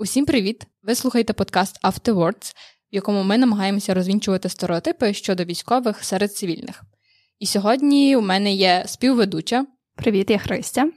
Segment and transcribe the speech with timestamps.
[0.00, 0.66] Усім привіт!
[0.82, 2.54] Ви слухаєте подкаст Afterwards,
[2.92, 6.82] в якому ми намагаємося розвінчувати стереотипи щодо військових серед цивільних.
[7.38, 9.66] І сьогодні у мене є співведуча.
[9.96, 10.90] Привіт, я Христя.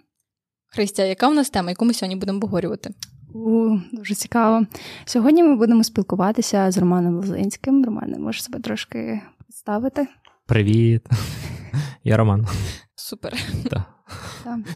[0.67, 2.89] Христя, яка у нас тема, яку ми сьогодні будемо обговорювати?
[3.33, 4.65] У, Дуже цікаво.
[5.05, 7.85] Сьогодні ми будемо спілкуватися з Романом Лозинським.
[7.85, 10.07] Романе, можеш себе трошки представити?
[10.45, 11.07] Привіт,
[12.03, 12.47] я Роман.
[12.95, 13.33] Супер.
[13.69, 13.83] Так.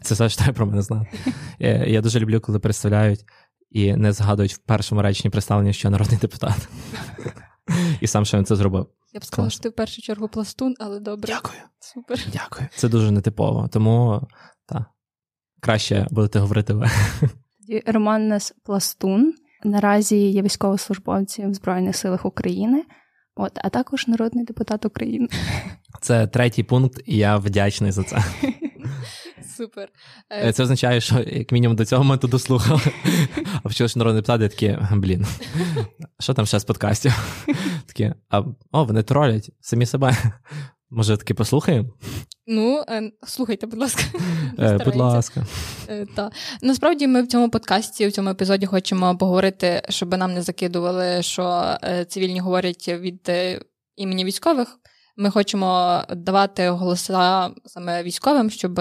[0.02, 1.08] Це все, що треба про мене знати.
[1.58, 3.24] Я, я дуже люблю, коли представляють
[3.70, 6.68] і не згадують в першому реченні представлення, що народний депутат.
[8.00, 8.86] І сам що він це зробив.
[9.12, 11.34] Я б сказала, що ти в першу чергу пластун, але добре.
[11.34, 11.58] Дякую.
[11.78, 12.20] Супер.
[12.32, 12.68] Дякую.
[12.76, 14.22] Це дуже нетипово, тому
[14.66, 14.82] так,
[15.60, 16.88] краще будете говорити ви.
[17.86, 19.34] Роман нас пластун.
[19.64, 22.84] Наразі є військовослужбовцем в Збройних силах України,
[23.34, 25.28] от, а також народний депутат України.
[26.00, 28.16] Це третій пункт, і я вдячний за це.
[29.56, 29.88] Супер.
[30.32, 32.80] Е, це означає, що як мінімум до цього моменту дослухали.
[33.64, 35.26] А вчили, що народний депутат, я такі, блін,
[36.20, 37.44] що там ще з подкастів?
[37.86, 40.16] Такі, а о, вони тролять самі себе.
[40.90, 41.88] Може, таки послухаємо?
[42.46, 44.02] Ну, е, слухайте, будь ласка.
[44.58, 45.46] Е, будь ласка.
[45.88, 46.30] Е, та.
[46.62, 51.76] Насправді ми в цьому подкасті, в цьому епізоді хочемо поговорити, щоб нам не закидували, що
[51.84, 53.60] е, цивільні говорять від е,
[53.96, 54.78] імені військових.
[55.16, 58.80] Ми хочемо давати голоса саме військовим, щоб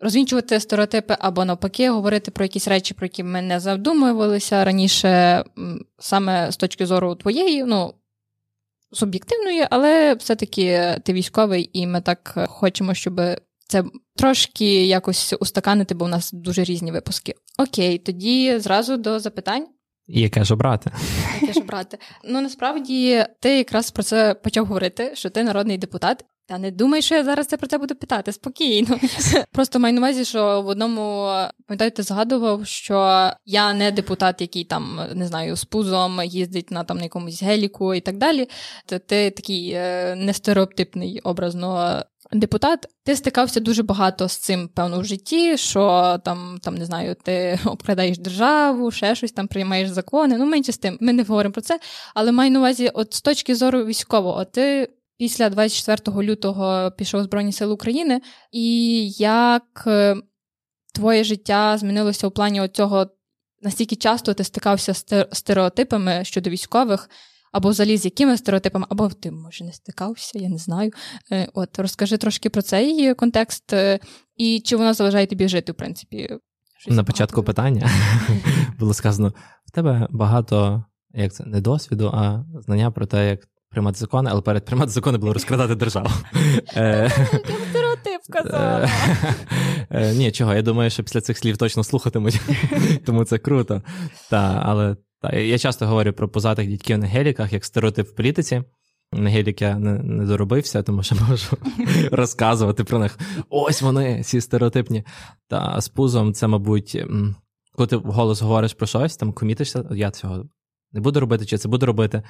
[0.00, 5.44] розвінчувати стереотипи або навпаки говорити про якісь речі, про які ми не задумувалися раніше,
[5.98, 7.94] саме з точки зору твоєї, ну.
[8.92, 13.20] Суб'єктивної, але все-таки ти військовий, і ми так хочемо, щоб
[13.66, 13.84] це
[14.16, 17.34] трошки якось устаканити, бо в нас дуже різні випуски.
[17.58, 19.66] Окей, тоді зразу до запитань.
[20.08, 20.90] Яке ж обрати?
[21.40, 21.98] Яке ж обрати?
[22.24, 26.24] Ну насправді ти якраз про це почав говорити, що ти народний депутат.
[26.48, 28.98] Та не думай, що я зараз це про це буду питати спокійно.
[29.52, 31.30] Просто маю на увазі, що в одному
[31.66, 36.84] пам'ятаю, ти згадував, що я не депутат, який там не знаю, з пузом їздить на
[36.84, 38.48] там на якомусь геліку і так далі.
[38.86, 45.04] Ти, ти такий е, нестереотипний образно депутат, ти стикався дуже багато з цим, певно, в
[45.04, 50.38] житті, що там, там не знаю, ти обкрадаєш державу, ще щось там приймаєш закони.
[50.38, 51.80] Ну, менше з тим, ми не говоримо про це,
[52.14, 54.88] але маю на увазі, от з точки зору військового, ти.
[55.20, 58.20] Після 24 лютого пішов в Збройні Сили України,
[58.52, 60.16] і як е,
[60.94, 63.06] твоє життя змінилося у плані цього,
[63.62, 67.10] настільки часто ти стикався з стереотипами щодо військових,
[67.58, 70.90] або взагалі з якими стереотипами, або ти, може, не стикався, я не знаю.
[71.32, 73.98] Е, от розкажи трошки про цей контекст, е,
[74.36, 76.38] і чи воно заважає тобі жити, в принципі.
[76.78, 77.90] Щось На початку питання
[78.78, 79.32] було сказано:
[79.66, 84.40] в тебе багато як це не досвіду, а знання про те, як приймати закони, але
[84.40, 86.10] перед приймати закони було розкрадати державу.
[86.76, 87.10] Е,
[87.70, 88.88] стереотип казала.
[89.90, 92.40] Ні, чого, я думаю, що після цих слів точно слухатимуть,
[93.06, 93.82] тому це круто.
[94.30, 94.96] Та, але
[95.32, 98.62] я часто говорю про позатих дітьків на геліках, як стереотип в політиці.
[99.12, 101.56] На гелік я не, не доробився, тому що можу
[102.12, 103.18] розказувати про них.
[103.50, 105.04] Ось вони, ці стереотипні.
[105.48, 107.04] Та з пузом це, мабуть,
[107.72, 110.44] коли ти голос говориш про щось, там комітишся, я цього
[110.92, 112.22] не буду робити, чи це буду робити,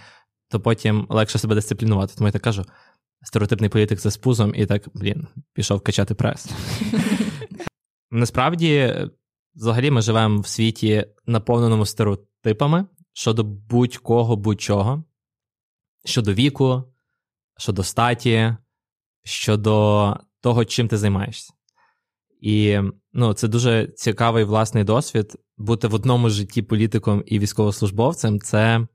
[0.49, 2.15] то потім легше себе дисциплінувати.
[2.17, 2.65] Тому я так кажу:
[3.23, 6.51] стереотипний політик це з пузом, і так, блін, пішов качати прес.
[8.11, 8.95] Насправді,
[9.55, 12.28] взагалі, ми живемо в світі, наповненому стереотипами
[13.13, 15.05] щодо будь-кого, будь-чого,
[16.05, 16.85] щодо віку,
[17.59, 18.57] щодо статі,
[19.25, 21.55] щодо того, чим ти займаєшся.
[22.41, 22.81] І
[23.13, 25.37] ну, це дуже цікавий власний досвід.
[25.57, 28.87] Бути в одному житті політиком і військовослужбовцем це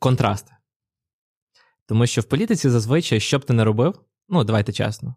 [0.00, 0.46] контраст.
[1.86, 5.14] Тому що в політиці зазвичай, що б ти не робив, ну давайте чесно,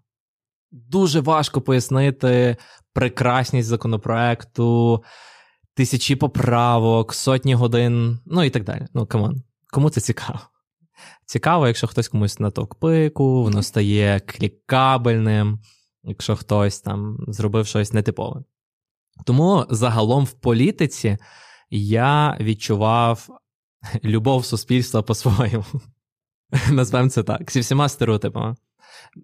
[0.72, 2.58] дуже важко пояснити
[2.94, 5.04] прекрасність законопроекту,
[5.80, 8.88] тисячі поправок, сотні годин, ну і так далі.
[8.94, 10.40] Ну, come on, кому це цікаво?
[11.26, 15.60] Цікаво, якщо хтось комусь натовк пику, воно стає клікабельним,
[16.04, 18.44] якщо хтось там зробив щось нетипове.
[19.26, 21.18] Тому загалом в політиці
[21.70, 23.28] я відчував
[24.04, 25.66] любов суспільства по-своєму.
[26.72, 28.56] Назвемо це так, зі всіма стереотипами.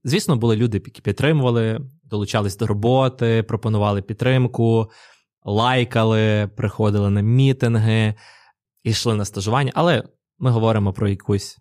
[0.03, 4.91] Звісно, були люди, які підтримували, долучались до роботи, пропонували підтримку,
[5.45, 8.15] лайкали, приходили на мітинги,
[8.83, 10.03] йшли на стажування, але
[10.39, 11.57] ми говоримо про якусь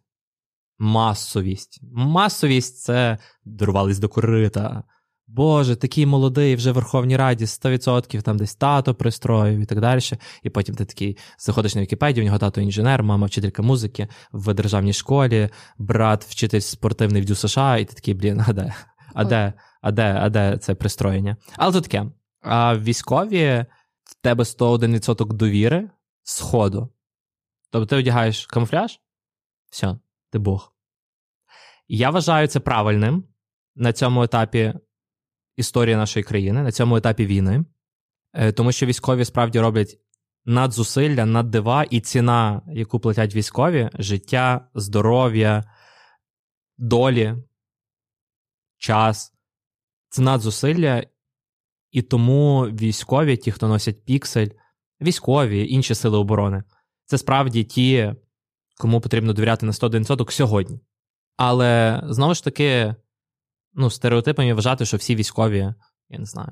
[0.79, 1.81] масовість.
[1.93, 4.85] Масовість це дорвались до корита,
[5.27, 10.01] Боже, такий молодий вже в Верховній Раді 100% там десь тато пристроїв і так далі.
[10.43, 14.55] І потім ти такий заходиш на Вікіпедію, у нього тато інженер, мама вчителька музики в
[14.55, 15.49] державній школі,
[15.79, 18.75] брат, вчитель спортивний в Дю США, і ти такий, блін, а де?
[19.15, 19.53] А де,
[19.83, 21.37] а де, а де це пристроєння?
[21.57, 22.07] Але то таке.
[22.45, 23.67] А військові
[24.05, 25.91] в тебе 101% довіри
[26.23, 26.89] сходу.
[27.71, 29.01] Тобто ти одягаєш камуфляж,
[29.71, 29.99] все,
[30.31, 30.73] ти Бог.
[31.89, 33.25] Я вважаю це правильним
[33.77, 34.75] на цьому етапі
[35.57, 37.65] історії нашої країни, на цьому етапі війни,
[38.33, 39.99] е, тому що військові справді роблять
[40.45, 45.65] надзусилля, наддива, і ціна, яку платять військові, життя, здоров'я,
[46.79, 47.35] долі,
[48.79, 49.33] час.
[50.09, 51.05] Це надзусилля,
[51.95, 54.49] і тому військові, ті, хто носять піксель,
[55.01, 56.63] військові, інші сили оборони,
[57.07, 58.15] це справді ті,
[58.81, 60.81] кому потрібно довіряти на 101% сьогодні.
[61.37, 62.95] Але знову ж таки,
[63.75, 65.75] ну, стереотипами вважати, що всі військові,
[66.09, 66.51] я не знаю,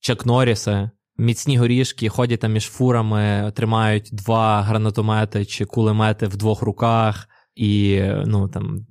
[0.00, 6.62] Чак Норріси, міцні горішки, ходять там між фурами, тримають два гранатомети чи кулемети в двох
[6.62, 8.86] руках і ну, там,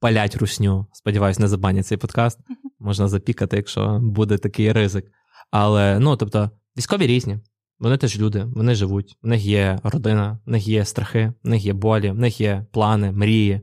[0.00, 0.86] палять русню.
[0.92, 2.38] Сподіваюсь, не забанять цей подкаст.
[2.84, 5.12] Можна запікати, якщо буде такий ризик.
[5.50, 7.38] Але ну, тобто, військові різні.
[7.78, 11.64] Вони теж люди, вони живуть, в них є родина, в них є страхи, в них
[11.64, 13.60] є болі, в них є плани, мрії.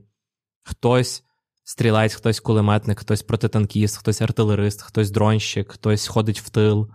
[0.62, 1.24] Хтось
[1.64, 6.90] стрілець, хтось кулеметник, хтось протитанкіст, хтось артилерист, хтось дронщик, хтось ходить в тил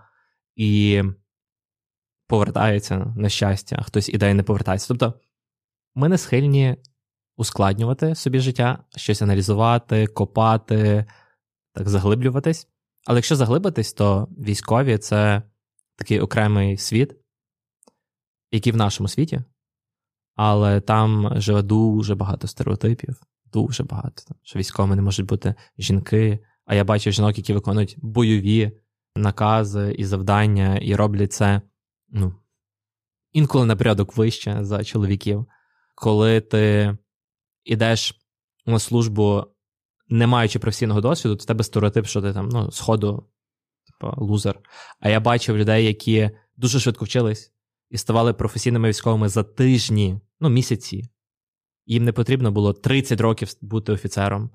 [0.56, 1.04] і
[2.28, 4.88] повертається на щастя, хтось ідеї не повертається.
[4.88, 5.14] Тобто
[5.96, 6.78] ми не схильні
[7.38, 11.06] ускладнювати собі життя, щось аналізувати, копати,
[11.78, 12.68] так заглиблюватись.
[13.06, 15.42] Але якщо заглибитись, то військові це
[15.96, 17.16] такий окремий світ,
[18.52, 19.42] який в нашому світі,
[20.36, 24.36] але там живе дуже багато стереотипів, дуже багато.
[24.44, 26.40] Що військовими не можуть бути жінки.
[26.66, 28.72] А я бачив жінок, які виконують бойові
[29.16, 31.62] накази і завдання, і роблять це
[32.10, 32.36] ну,
[33.32, 35.46] інколи на порядок вище за чоловіків.
[35.96, 36.98] Коли ти
[37.64, 38.22] йдеш
[38.66, 39.46] на службу,
[40.10, 43.30] не маючи професійного досвіду, то в тебе стереотип, що ти там ну, сходу,
[43.86, 44.60] типу, лузер.
[45.00, 47.54] А я бачив людей, які дуже швидко вчились
[47.90, 51.04] і ставали професійними військовими за тижні, ну, місяці.
[51.86, 54.52] Їм не потрібно було 30 років бути офіцером.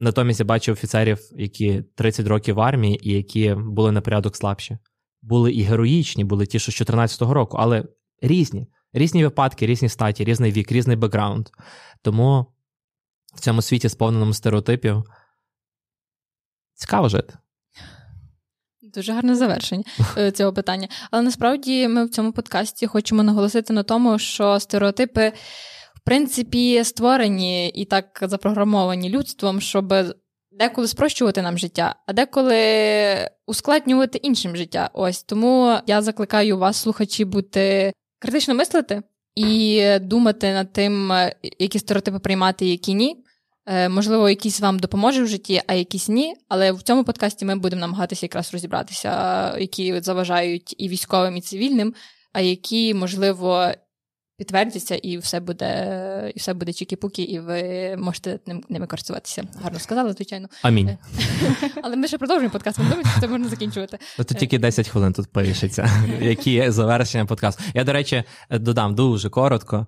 [0.00, 4.78] Натомість я бачив офіцерів, які 30 років в армії і які були на порядок слабші.
[5.22, 7.84] Були і героїчні, були ті, що з 14-го року, але
[8.22, 8.66] різні.
[8.92, 11.48] Різні випадки, різні статі, різний вік, різний бекграунд.
[12.02, 12.46] Тому
[13.34, 15.04] в цьому світі, сповненому стереотипів,
[16.74, 17.34] цікаво жити.
[18.82, 19.84] Дуже гарне завершення
[20.16, 20.88] е, цього питання.
[21.10, 25.32] Але насправді ми в цьому подкасті хочемо наголосити на тому, що стереотипи
[26.02, 29.94] в принципі, створені і так запрограмовані людством, щоб
[30.52, 34.90] деколи спрощувати нам життя, а деколи ускладнювати іншим життя.
[34.92, 39.02] Ось тому я закликаю вас, слухачі, бути критично мислити
[39.36, 41.12] і думати над тим,
[41.58, 43.24] які стереотипи приймати, які ні.
[43.66, 46.34] Е, можливо, якісь вам допоможе в житті, а якісь ні.
[46.48, 51.94] Але в цьому подкасті ми будемо намагатися якраз розібратися, які заважають і військовим, і цивільним,
[52.32, 53.68] а які, можливо,
[54.42, 59.44] підтвердяться, і все буде і все буде чікі-пукі, і ви можете ними користуватися.
[59.62, 60.48] Гарно сказали, звичайно.
[60.62, 60.88] Амінь.
[60.88, 60.98] Е,
[61.82, 62.78] але ми ще продовжуємо подкаст.
[62.78, 63.98] Ви думаєте, це можна закінчувати.
[64.16, 65.90] Тут тільки 10 хвилин тут пишеться.
[66.20, 67.62] Які завершення подкасту.
[67.74, 69.86] Я, до речі, додам дуже коротко.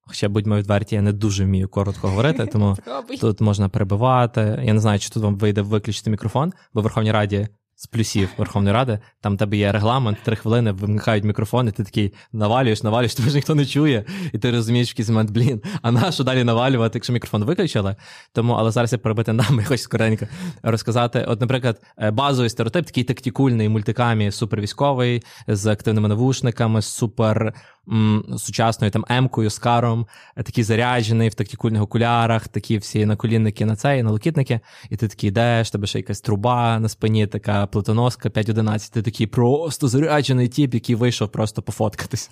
[0.00, 2.76] Хоча, будьмо відверті, я не дуже вмію коротко говорити, тому
[3.20, 4.62] тут можна перебивати.
[4.64, 8.28] Я не знаю, чи тут вам вийде виключити мікрофон, бо в Верховній Раді з плюсів
[8.38, 13.14] Верховної Ради, там тебе є регламент, три хвилини вимикають мікрофон, і ти такий навалюєш, навалюєш,
[13.14, 16.24] тебе ж ніхто не чує, і ти розумієш в якийсь момент, блін, а на що
[16.24, 17.96] далі навалювати, якщо мікрофон виключили?
[18.32, 20.26] Тому, але зараз я перебити нам, я хочу скоренько
[20.62, 21.24] розказати.
[21.28, 27.54] От, наприклад, е, базовий стереотип, такий тактикульний мультикамі, супервійськовий, з активними навушниками, супер
[27.88, 33.64] м, сучасною там емкою, з каром, е, такий заряджений в тактикульних окулярах, такі всі наколінники
[33.64, 34.60] на цей, налокітники,
[34.90, 39.26] і ти такий йдеш, тебе ще якась труба на спині, така плитоноска 5.11, ти такий
[39.26, 42.30] просто заряджений тіп, який вийшов просто пофоткатись.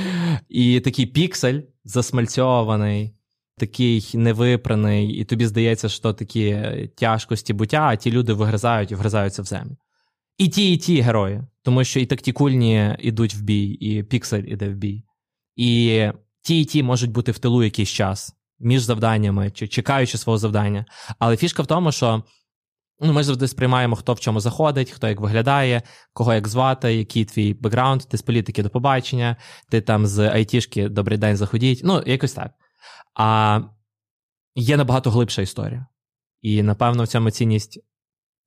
[0.48, 3.14] І такий піксель засмальцьований.
[3.58, 6.62] Такий невипраний, і тобі здається, що такі
[6.96, 9.76] тяжкості буття, а ті люди вигризають і вгризаються в землю.
[10.42, 14.68] І ті, і ті герої, тому що і тактикульні йдуть в бій, і піксель іде
[14.68, 15.04] в бій.
[15.56, 16.08] І
[16.42, 20.84] ті, і ті можуть бути в тилу якийсь час між завданнями, чи чекаючи свого завдання.
[21.18, 22.22] Але фішка в тому, що
[23.00, 25.82] ну, ми завжди сприймаємо, хто в чому заходить, хто як виглядає,
[26.12, 29.36] кого як звати, який твій бекграунд, ти з політики до побачення,
[29.70, 31.80] ти там з айтішки добрий день заходіть.
[31.84, 32.52] Ну, якось так.
[33.14, 33.60] А
[34.54, 35.86] є набагато глибша історія.
[36.40, 37.80] І, напевно, в цьому цінність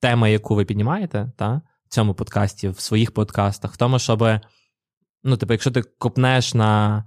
[0.00, 4.40] теми, яку ви піднімаєте, та, в цьому подкасті, в своїх подкастах, в тому, щоб,
[5.22, 7.04] ну, типу, якщо ти копнеш на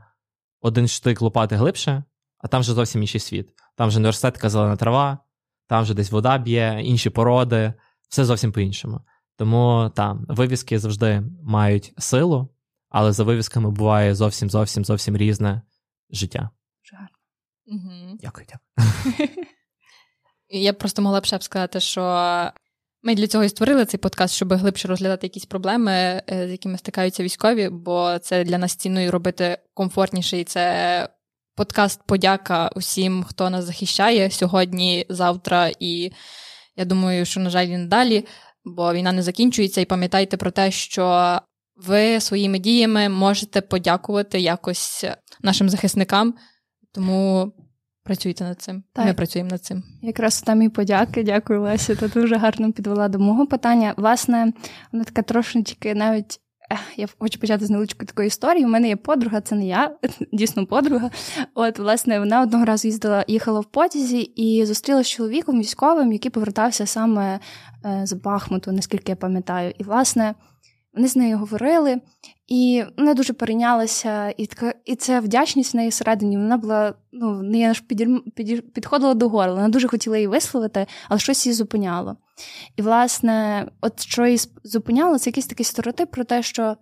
[0.61, 2.03] один штик лопати глибше,
[2.37, 3.53] а там вже зовсім інший світ.
[3.75, 5.17] Там вже університетка зелена трава,
[5.67, 7.73] там вже десь вода б'є, інші породи,
[8.09, 9.01] все зовсім по-іншому.
[9.35, 12.49] Тому там вивіски завжди мають силу,
[12.89, 15.61] але за вивісками буває зовсім зовсім зовсім різне
[16.09, 16.49] життя.
[16.83, 17.07] Жарно.
[17.65, 18.17] Угу.
[18.21, 19.29] Дякую, дякую.
[20.49, 22.01] Я просто могла б ще б сказати, що
[23.03, 26.77] ми для цього і створили цей подкаст, щоб глибше розглядати якісь проблеми, е, з якими
[26.77, 30.39] стикаються військові, бо це для нас ціною робити комфортніше.
[30.39, 31.09] І це
[31.55, 36.11] подкаст подяка усім, хто нас захищає сьогодні, завтра, і
[36.75, 38.25] я думаю, що, на жаль, і надалі,
[38.65, 39.81] бо війна не закінчується.
[39.81, 41.37] І пам'ятайте про те, що
[41.75, 45.05] ви своїми діями можете подякувати якось
[45.41, 46.33] нашим захисникам.
[46.91, 47.53] Тому
[48.09, 48.83] працюйте над цим.
[48.93, 49.05] Так.
[49.05, 49.83] Ми працюємо над цим.
[50.01, 51.23] Якраз там і подяки.
[51.23, 51.95] Дякую, Лесі.
[51.95, 53.93] Ти дуже гарно підвела до мого питання.
[53.97, 54.53] Власне,
[54.91, 56.39] вона така трошечки навіть.
[56.97, 58.65] Я хочу почати з невеличкої такої історії.
[58.65, 59.95] У мене є подруга, це не я,
[60.33, 61.09] дійсно подруга.
[61.53, 66.31] От, власне, вона одного разу їздила, їхала в потязі і зустрілася з чоловіком військовим, який
[66.31, 67.39] повертався саме
[67.85, 69.73] е, з Бахмуту, наскільки я пам'ятаю.
[69.77, 70.35] І, власне,
[70.93, 72.01] вони з нею говорили,
[72.47, 76.37] і вона дуже перейнялася, і така, і це вдячність в неї всередині.
[76.37, 77.83] Вона була ну, в неї аж
[78.73, 79.55] підходила до горла.
[79.55, 82.17] Вона дуже хотіла її висловити, але щось її зупиняло.
[82.75, 86.77] І, власне, от що її зупиняло, це якийсь такий стереотип про те, що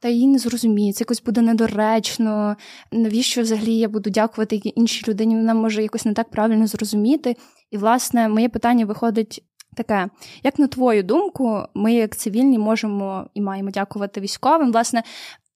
[0.00, 2.56] та її не зрозуміє, це якось буде недоречно.
[2.92, 5.36] Навіщо взагалі я буду дякувати іншій людині?
[5.36, 7.36] Вона може якось не так правильно зрозуміти.
[7.70, 9.44] І, власне, моє питання виходить
[9.74, 10.08] таке:
[10.42, 15.02] як на твою думку, ми, як цивільні, можемо і маємо дякувати військовим, власне,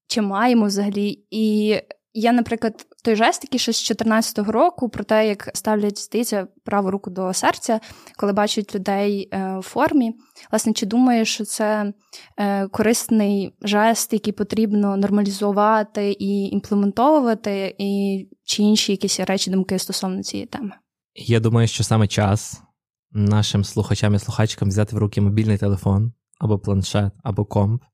[0.06, 1.24] чи маємо взагалі?
[1.30, 1.76] І
[2.14, 6.90] я, наприклад, той жест, який ще з 14-го року, про те, як ставлять, здається, праву
[6.90, 7.80] руку до серця,
[8.16, 10.14] коли бачать людей е, в формі.
[10.52, 11.92] Власне, чи думаєш, що це
[12.36, 20.22] е, корисний жест, який потрібно нормалізувати і імплементовувати, і чи інші якісь речі, думки стосовно
[20.22, 20.72] цієї теми?
[21.14, 22.62] Я думаю, що саме час
[23.10, 27.84] нашим слухачам і слухачкам взяти в руки мобільний телефон або планшет, або комп,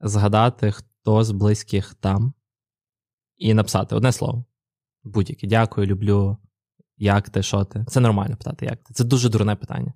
[0.00, 2.34] згадати, хто з близьких там,
[3.36, 4.44] і написати одне слово.
[5.04, 5.46] Будь-яке.
[5.46, 6.36] Дякую, люблю,
[6.96, 7.84] як ти, що ти.
[7.88, 8.94] Це нормально питати, як ти.
[8.94, 9.92] Це дуже дурне питання.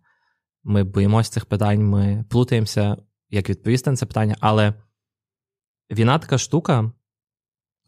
[0.65, 2.97] Ми боїмося цих питань, ми плутаємося,
[3.31, 4.75] як відповісти на це питання, але
[5.91, 6.93] війна така штука,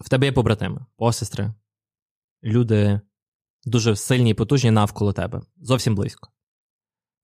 [0.00, 1.54] в тебе є побратими, посестри,
[2.42, 3.00] люди
[3.64, 6.30] дуже сильні і потужні навколо тебе, зовсім близько.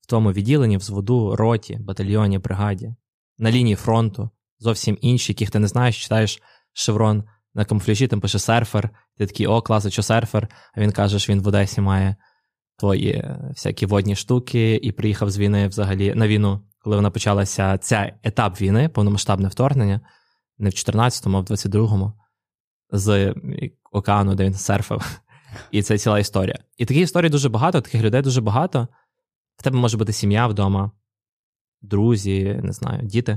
[0.04, 2.94] В тому відділенні, взводу, роті, батальйоні, бригаді,
[3.38, 6.42] на лінії фронту, зовсім інші, яких ти не знаєш, читаєш
[6.72, 11.18] шеврон на камуфляжі, там пише серфер, ти такий, о, клас, що серфер, а він каже,
[11.18, 12.16] що він в Одесі має
[12.76, 17.78] твої е, всякі водні штуки і приїхав з війни взагалі на війну, коли вона почалася
[17.78, 20.00] ця етап війни, повномасштабне вторгнення,
[20.58, 22.12] не в 14-му, а в 22-му,
[22.92, 23.34] з
[23.92, 25.20] океану, де він серфив.
[25.70, 26.58] І це ціла історія.
[26.76, 28.88] І таких історій дуже багато, таких людей дуже багато.
[29.56, 30.90] В тебе може бути сім'я вдома,
[31.82, 33.36] друзі, не знаю, діти.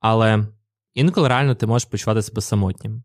[0.00, 0.46] Але
[0.94, 3.02] інколи реально ти можеш почувати себе самотнім.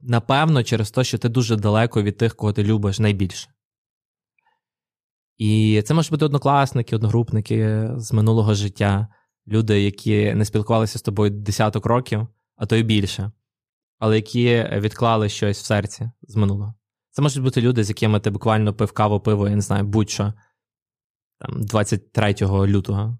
[0.00, 3.50] Напевно, через те, що ти дуже далеко від тих, кого ти любиш найбільше.
[5.36, 9.08] І це можуть бути однокласники, одногрупники з минулого життя,
[9.46, 13.32] люди, які не спілкувалися з тобою десяток років, а то й більше,
[13.98, 16.74] але які відклали щось в серці з минулого.
[17.10, 20.32] Це можуть бути люди, з якими ти буквально пив каву, пиво, я не знаю, будь-що
[21.40, 23.18] там 23 лютого.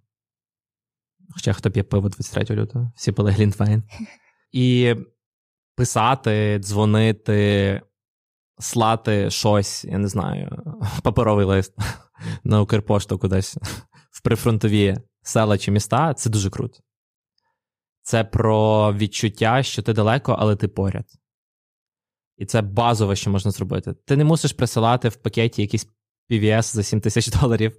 [1.35, 3.83] Хоча хто п'є пиво 23 лютого, всі пили Глінтвейн.
[4.53, 4.95] І
[5.77, 7.83] писати, дзвонити,
[8.59, 10.63] слати щось, я не знаю,
[11.03, 11.75] паперовий лист
[12.45, 13.57] на Укрпошту кудись
[14.11, 16.79] в прифронтові села чи міста це дуже круто.
[18.03, 21.07] Це про відчуття, що ти далеко, але ти поряд.
[22.37, 23.93] І це базове, що можна зробити.
[23.93, 25.89] Ти не мусиш присилати в пакеті якийсь
[26.31, 27.77] PVS за 7 тисяч доларів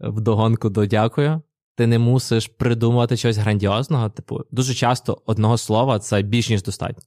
[0.00, 1.42] в догонку до дякую.
[1.76, 4.10] Ти не мусиш придумувати щось грандіозного.
[4.10, 7.02] Типу, дуже часто одного слова це більш ніж достатньо.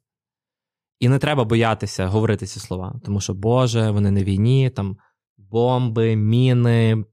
[0.99, 4.97] І не треба боятися говорити ці слова, тому що, Боже, вони на війні, там
[5.37, 7.05] бомби, міни,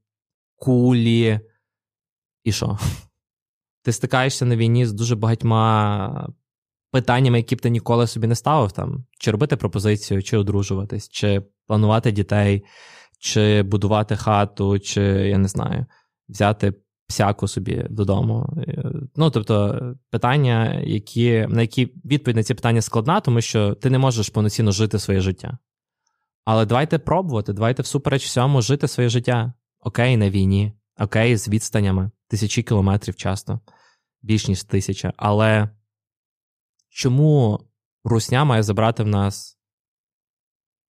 [0.57, 1.41] кулі.
[2.45, 2.79] І що?
[3.83, 6.29] Ти стикаєшся на війні з дуже багатьма
[6.91, 11.43] питаннями, які б ти ніколи собі не ставив, там, чи робити пропозицію, чи одружуватись, чи
[11.67, 12.65] планувати дітей,
[13.19, 15.87] чи будувати хату, чи я не знаю,
[16.29, 16.75] взяти
[17.09, 18.65] всяку собі додому.
[19.17, 19.81] Ну, тобто,
[20.11, 24.73] питання, які, на які відповідь на ці питання складна, тому що ти не можеш повноцінно
[24.73, 25.59] жити своє життя.
[26.45, 29.53] Але давайте пробувати, давайте всупереч всьому жити своє життя.
[29.81, 33.61] Окей, на війні, окей, з відстанями, тисячі кілометрів часто,
[34.23, 35.13] більш ніж тисяча.
[35.17, 35.71] Але
[36.89, 37.61] чому
[38.05, 39.59] русня має забрати в нас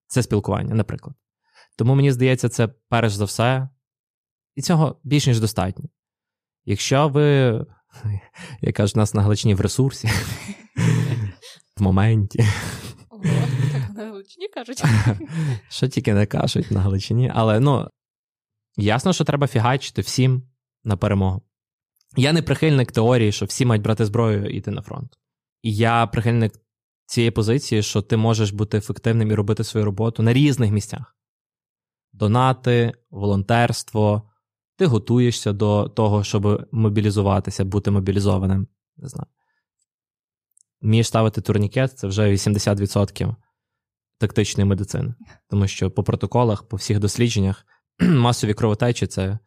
[0.07, 1.15] це спілкування, наприклад?
[1.77, 3.69] Тому мені здається, це перш за все,
[4.55, 5.85] і цього більш ніж достатньо.
[6.65, 7.25] Якщо ви,
[8.61, 10.09] як кажуть, нас на Галичині в ресурсі,
[11.77, 12.45] в моменті.
[13.09, 13.23] Ого,
[13.71, 14.83] так на Галичині кажуть.
[15.69, 17.89] Що тільки не кажуть на Галичині, але ну
[18.77, 20.43] ясно, що треба фігачити всім
[20.83, 21.41] на перемогу.
[22.15, 25.17] Я не прихильник теорії, що всі мають брати зброю і йти на фронт.
[25.61, 26.53] І я прихильник
[27.05, 31.16] цієї позиції, що ти можеш бути ефективним і робити свою роботу на різних місцях:
[32.17, 34.31] донати, волонтерство.
[34.75, 38.67] Ти готуєшся до того, щоб мобілізуватися, бути мобілізованим.
[38.97, 39.27] Не знаю.
[40.81, 43.35] Вмієш ставити турнікет, це вже 80%
[44.17, 45.13] тактичної медицини.
[45.49, 47.65] Тому що по протоколах, по всіх дослідженнях,
[47.99, 49.39] масові кровотечі це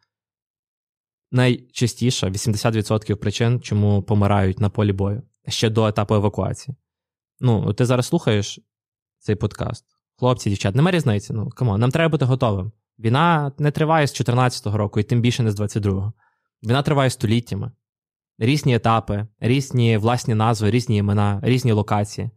[1.31, 6.75] найчастіше 80% причин, чому помирають на полі бою ще до етапу евакуації.
[7.39, 8.59] Ну, ти зараз слухаєш
[9.17, 9.85] цей подкаст.
[10.21, 11.33] Хлопці, дівчат, нема різниці.
[11.33, 12.71] Ну, come on, нам треба бути готовим.
[12.99, 16.13] Війна не триває з 14-го року, і тим більше не з 22-го.
[16.63, 17.71] Війна триває століттями.
[18.37, 22.29] Різні етапи, різні власні назви, різні імена, різні локації.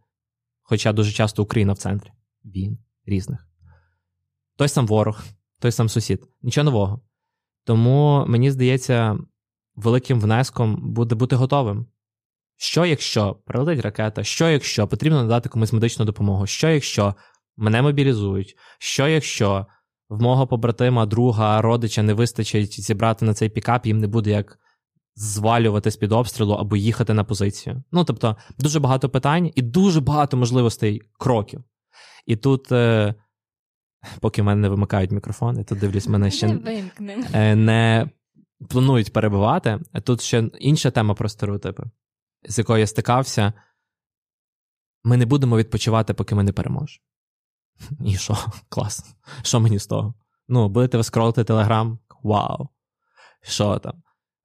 [0.61, 2.11] Хоча дуже часто Україна в центрі.
[2.45, 3.47] Він різних.
[4.55, 5.23] Той сам ворог,
[5.59, 6.27] той сам сусід.
[6.41, 7.01] Нічого нового.
[7.63, 9.17] Тому мені здається,
[9.75, 11.85] великим внеском буде бути готовим.
[12.57, 17.15] Що, якщо прилетить ракета, що якщо потрібно надати комусь медичну допомогу, що якщо
[17.57, 19.67] мене мобілізують, що якщо
[20.09, 24.59] в мого побратима, друга, родича не вистачить зібрати на цей пікап, їм не буде як
[25.15, 27.83] звалювати з під обстрілу або їхати на позицію.
[27.91, 31.63] Ну тобто, дуже багато питань і дуже багато можливостей кроків.
[32.25, 33.15] І тут, е,
[34.19, 36.47] поки в мене не вимикають мікрофон, і тут дивлюсь, мене ще
[36.99, 38.09] не, е, не
[38.69, 39.79] планують перебивати.
[40.03, 41.83] Тут ще інша тема про стереотипи,
[42.49, 43.53] з якою я стикався.
[45.03, 47.03] Ми не будемо відпочивати, поки ми не переможемо.
[48.05, 48.37] І що?
[48.69, 49.15] Клас.
[49.41, 50.13] Що мені з того?
[50.47, 51.99] Ну, будете ви скролити Телеграм?
[52.23, 52.69] Вау!
[53.41, 53.93] Що там?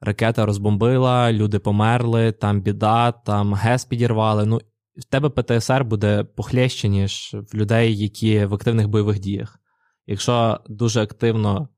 [0.00, 4.46] Ракета розбомбила, люди померли, там біда, там ГЕС підірвали.
[4.46, 4.60] Ну,
[4.96, 9.58] в тебе ПТСР буде похлеще, ніж в людей, які в активних бойових діях.
[10.06, 11.68] Якщо дуже активно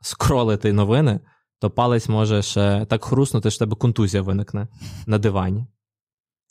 [0.00, 1.20] скролити новини,
[1.58, 4.68] то палець може ще так хруснути, що в тебе контузія виникне
[5.06, 5.66] на дивані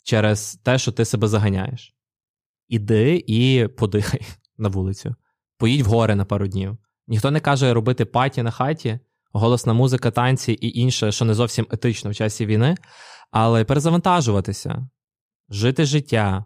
[0.02, 1.94] через те, що ти себе заганяєш.
[2.68, 4.20] Іди і подихай
[4.58, 5.14] на вулицю.
[5.58, 6.78] Поїдь в гори на пару днів.
[7.06, 9.00] Ніхто не каже робити паті на хаті,
[9.32, 12.76] голосна музика, танці і інше, що не зовсім етично в часі війни,
[13.30, 14.88] але перезавантажуватися,
[15.48, 16.44] жити життя,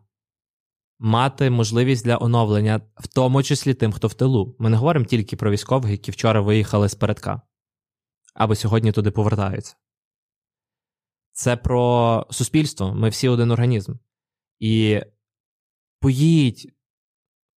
[0.98, 4.56] мати можливість для оновлення, в тому числі тим, хто в тилу.
[4.58, 7.42] Ми не говоримо тільки про військових, які вчора виїхали з передка,
[8.34, 9.76] або сьогодні туди повертаються.
[11.32, 12.94] Це про суспільство.
[12.94, 13.94] Ми всі один організм.
[14.58, 15.00] І
[16.00, 16.72] поїдь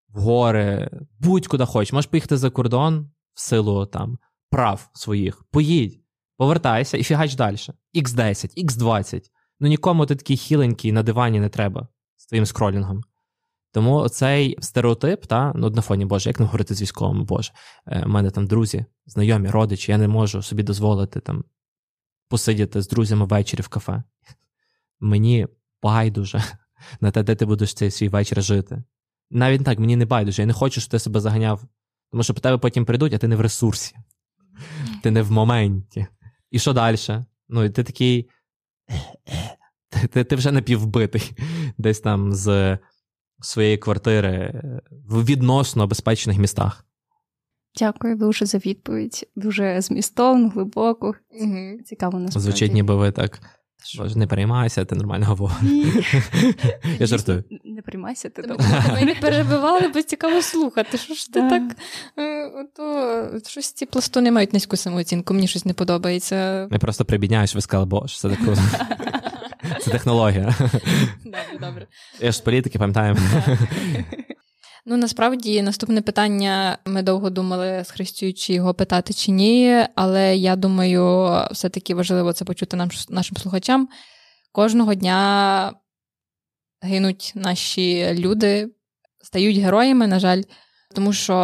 [0.09, 0.90] в гори,
[1.21, 1.92] будь-куди хочеш.
[1.92, 4.18] Можеш поїхати за кордон в силу там
[4.51, 5.44] прав своїх.
[5.51, 6.01] Поїдь,
[6.37, 7.57] повертайся і фігач далі.
[7.94, 9.23] X10, X20.
[9.61, 13.03] Ну нікому ти такий хіленький на дивані не треба з твоїм скролінгом.
[13.73, 17.53] Тому цей стереотип, та, ну, на фоні Боже, як не говорити з військовими, Боже,
[17.87, 21.44] у е, мене там друзі, знайомі, родичі, я не можу собі дозволити там
[22.29, 24.03] посидіти з друзями ввечері в кафе.
[25.01, 25.47] Мені
[25.83, 26.44] байдуже
[27.01, 28.83] на те, де ти будеш цей свій вечір жити.
[29.31, 31.64] Навіть так, мені не байдуже, я не хочу, щоб ти себе заганяв,
[32.11, 33.97] тому що по тебе потім прийдуть, а ти не в ресурсі,
[35.03, 36.07] ти не в моменті.
[36.51, 36.97] І що далі?
[37.49, 38.29] Ну, і ти такий.
[39.91, 41.33] Ти, ти, ти вже напівбитий
[41.79, 42.79] десь там з
[43.41, 46.87] своєї квартири в відносно безпечних містах.
[47.79, 49.29] Дякую дуже за відповідь.
[49.37, 51.14] Дуже змістовну, глибоку.
[51.31, 51.83] Угу.
[51.85, 52.51] Цікаво насправді.
[52.51, 53.41] Звучить, ніби ви так.
[53.99, 56.14] Боже, не переймайся, ти нормально говориш.
[56.99, 57.45] Я жартую.
[57.64, 58.67] Не переймайся, ти добре.
[58.93, 60.99] Ми не перебивали, бо цікаво слухати.
[60.99, 61.62] Що ж ти так?
[62.77, 66.69] То щось ці пластуни мають низьку самооцінку, мені щось не подобається.
[66.71, 68.43] Не просто прибідняєш, ви сказали, боже, це таке.
[69.81, 70.55] Це технологія.
[71.25, 71.87] Добре, добре.
[72.21, 73.21] Я ж з політики пам'ятаємо.
[74.90, 80.37] Ну, насправді, наступне питання ми довго думали з Христю, чи його питати чи ні, але
[80.37, 83.88] я думаю, все-таки важливо це почути нам, нашим слухачам.
[84.53, 85.72] Кожного дня
[86.81, 88.70] гинуть наші люди,
[89.22, 90.42] стають героями, на жаль,
[90.94, 91.35] тому що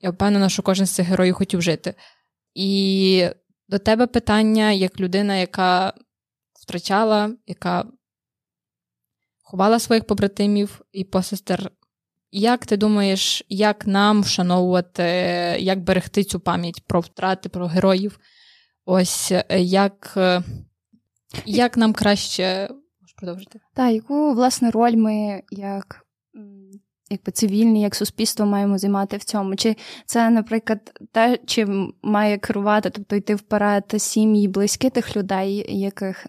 [0.00, 1.94] я впевнена, що кожен з цих героїв хотів жити.
[2.54, 3.28] І
[3.68, 5.92] до тебе питання, як людина, яка
[6.62, 7.84] втрачала, яка
[9.42, 11.70] ховала своїх побратимів і посестер
[12.30, 15.02] як ти думаєш, як нам вшановувати,
[15.58, 18.18] як берегти цю пам'ять про втрати, про героїв?
[18.84, 20.42] Ось е, як е,
[21.46, 22.68] як нам краще
[23.16, 23.60] продовжити?
[23.74, 26.04] Так, яку власне роль ми як
[27.10, 29.56] якби цивільні, як суспільство маємо займати в цьому?
[29.56, 36.26] Чи це, наприклад, те, чим має керувати, тобто йти вперед сім'ї, близькі тих людей, яких,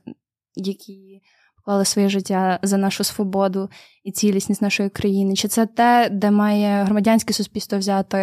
[0.55, 1.21] які
[1.69, 3.69] клали своє життя за нашу свободу
[4.03, 5.36] і цілісність нашої країни?
[5.36, 8.17] Чи це те, де має громадянське суспільство взяти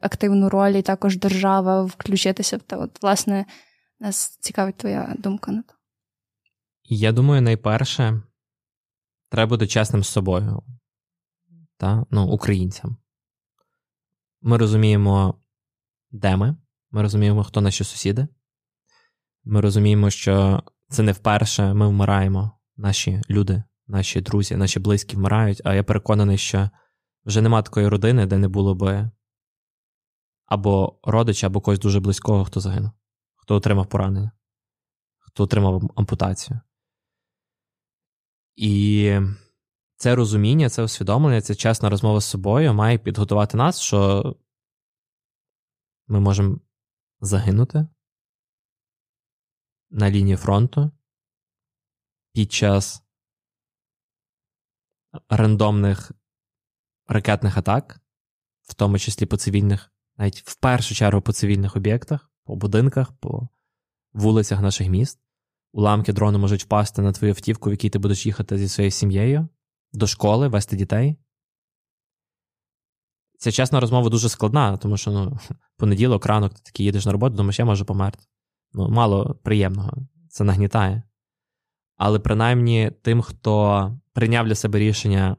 [0.00, 2.76] активну роль і також держава включитися те?
[2.76, 3.46] От, власне,
[4.00, 5.74] нас цікавить твоя думка на то.
[6.84, 8.22] Я думаю, найперше,
[9.30, 10.62] треба бути чесним з собою,
[11.76, 12.06] та?
[12.10, 12.96] ну, українцям.
[14.42, 15.34] Ми розуміємо,
[16.10, 16.56] де ми,
[16.90, 18.28] ми розуміємо, хто наші сусіди.
[19.44, 25.62] Ми розуміємо, що це не вперше ми вмираємо, наші люди, наші друзі, наші близькі вмирають,
[25.64, 26.70] а я переконаний, що
[27.24, 29.10] вже нема такої родини, де не було би
[30.46, 32.90] або родича, або когось дуже близького, хто загинув,
[33.34, 34.32] хто отримав поранення,
[35.18, 36.60] хто отримав ампутацію.
[38.56, 39.18] І
[39.96, 44.22] це розуміння, це усвідомлення, це чесна розмова з собою має підготувати нас, що
[46.06, 46.60] ми можемо
[47.20, 47.86] загинути
[49.90, 50.90] на лінії фронту
[52.32, 53.02] під час
[55.28, 56.12] рандомних
[57.06, 58.00] ракетних атак,
[58.62, 63.48] в тому числі по цивільних, навіть в першу чергу по цивільних об'єктах, по будинках, по
[64.12, 65.18] вулицях наших міст.
[65.72, 69.48] Уламки дрону можуть впасти на твою автівку, в якій ти будеш їхати зі своєю сім'єю,
[69.92, 71.16] до школи, вести дітей.
[73.38, 75.38] Ця чесна розмова дуже складна, тому що ну,
[75.76, 78.24] понеділок, ранок, ти такий їдеш на роботу, думаєш, я можу померти.
[78.72, 79.92] Ну, мало приємного,
[80.28, 81.02] це нагнітає.
[82.04, 85.36] Але принаймні тим, хто прийняв для себе рішення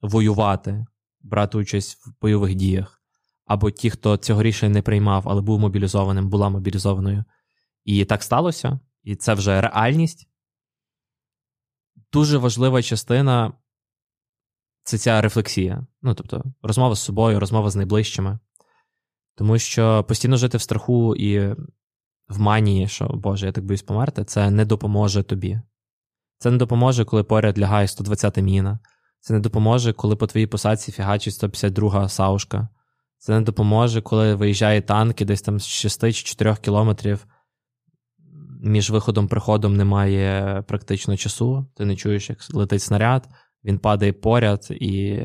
[0.00, 0.86] воювати,
[1.20, 3.02] брати участь в бойових діях,
[3.44, 7.24] або ті, хто цього рішення не приймав, але був мобілізованим, була мобілізованою.
[7.84, 10.28] І так сталося, і це вже реальність.
[12.12, 13.52] Дуже важлива частина
[14.84, 15.86] це ця рефлексія.
[16.02, 18.38] Ну, тобто, розмова з собою, розмова з найближчими.
[19.34, 21.56] Тому що постійно жити в страху і
[22.32, 25.60] в манії, що Боже, я так боюсь померти, це не допоможе тобі.
[26.38, 28.78] Це не допоможе, коли поряд лягає 120-та міна.
[29.20, 32.68] Це не допоможе, коли по твоїй посадці фігачить 152 саушка.
[33.18, 37.26] Це не допоможе, коли виїжджає танки десь там з 6 чи 4 кілометрів.
[38.62, 41.66] Між виходом і приходом немає практично часу.
[41.76, 43.28] Ти не чуєш, як летить снаряд,
[43.64, 45.20] він падає поряд, і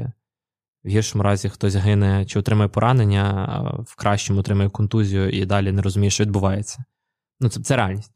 [0.84, 5.72] в гіршому разі хтось гине чи отримає поранення, а в кращому отримає контузію і далі
[5.72, 6.84] не розуміє, що відбувається.
[7.40, 8.14] Ну, це, це реальність.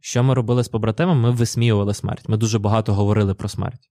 [0.00, 1.20] Що ми робили з побратимами?
[1.20, 2.28] Ми висміювали смерть.
[2.28, 3.90] Ми дуже багато говорили про смерть.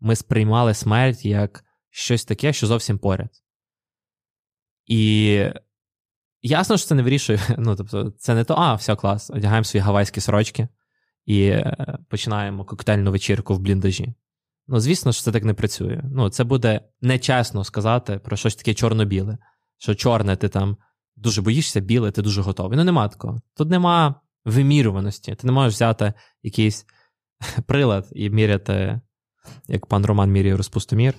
[0.00, 3.30] Ми сприймали смерть як щось таке, що зовсім поряд.
[4.86, 5.42] І
[6.42, 7.40] ясно, що це не вирішує.
[7.58, 10.68] Ну, тобто, це не то, а, все клас, одягаємо свої гавайські сорочки
[11.24, 14.14] і е, починаємо коктейльну вечірку в бліндажі.
[14.66, 16.02] Ну, звісно, що це так не працює.
[16.04, 19.38] Ну, це буде нечесно сказати про щось таке чорно-біле.
[19.78, 20.76] Що чорне, ти там
[21.16, 22.78] дуже боїшся, біле, ти дуже готовий.
[22.78, 23.40] Ну, нема такого.
[23.54, 25.34] Тут нема вимірюваності.
[25.34, 26.86] Ти не можеш взяти якийсь
[27.66, 29.00] прилад і міряти,
[29.68, 31.14] як пан Роман міряє розпустомір.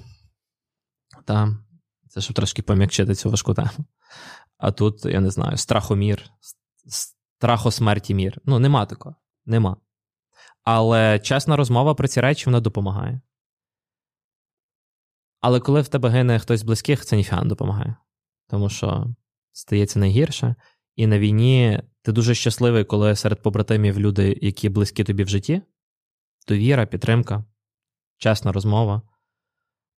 [1.25, 1.57] Та,
[2.09, 3.69] це щоб трошки пом'якчити цю важку тему.
[4.57, 6.29] А тут, я не знаю, страхомір,
[7.37, 8.41] страхосмерті мір.
[8.45, 9.15] Ну, нема такого.
[9.45, 9.77] Нема.
[10.63, 13.21] Але чесна розмова про ці речі вона допомагає.
[15.41, 17.95] Але коли в тебе гине хтось з близьких, це ніфіга не допомагає.
[18.47, 19.07] Тому що
[19.57, 20.55] стається найгірше.
[20.95, 25.61] І на війні ти дуже щасливий, коли серед побратимів люди, які близькі тобі в житті,
[26.47, 27.43] довіра, підтримка,
[28.17, 29.01] чесна розмова.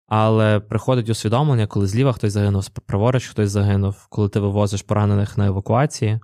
[0.06, 5.46] Але приходить усвідомлення, коли зліва хтось загинув, праворуч хтось загинув, коли ти вивозиш поранених на
[5.46, 6.20] евакуації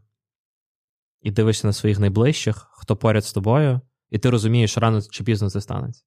[1.20, 5.50] і дивишся на своїх найближчих, хто поряд з тобою, і ти розумієш, рано чи пізно
[5.50, 6.04] це станеться.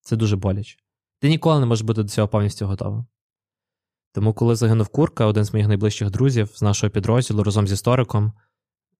[0.00, 0.76] Це дуже боляче.
[1.18, 3.06] Ти ніколи не можеш бути до цього повністю готовим.
[4.12, 8.32] Тому, коли загинув Курка, один з моїх найближчих друзів з нашого підрозділу разом з істориком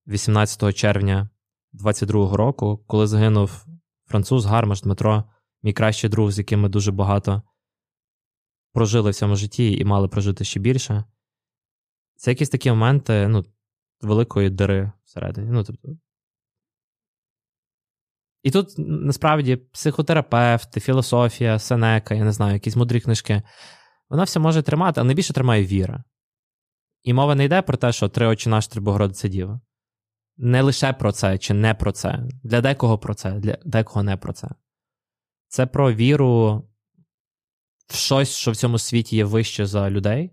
[0.06, 1.28] 18 червня
[1.74, 3.66] 22-го року, коли загинув
[4.06, 5.24] француз Гармаш Дмитро,
[5.62, 7.42] мій кращий друг, з яким ми дуже багато
[8.72, 11.04] прожили в цьому житті і мали прожити ще більше,
[12.16, 13.44] це якісь такі моменти ну,
[14.00, 15.50] великої дири всередині.
[15.50, 15.88] Ну, тобто,
[18.42, 23.42] і тут насправді психотерапевт, філософія, Сенека, я не знаю, якісь мудрі книжки,
[24.10, 26.04] вона все може тримати, але найбільше тримає віра.
[27.02, 29.60] І мова не йде про те, що три очі наш три Богородиця Діва.
[30.36, 32.28] Не лише про це чи не про це.
[32.42, 34.48] Для декого про це, для декого не про це.
[35.48, 36.64] Це про віру
[37.86, 40.30] в щось, що в цьому світі є вище за людей.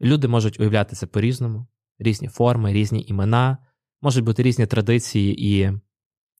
[0.00, 1.66] Люди можуть уявляти це по-різному,
[1.98, 3.58] різні форми, різні імена,
[4.02, 5.72] можуть бути різні традиції і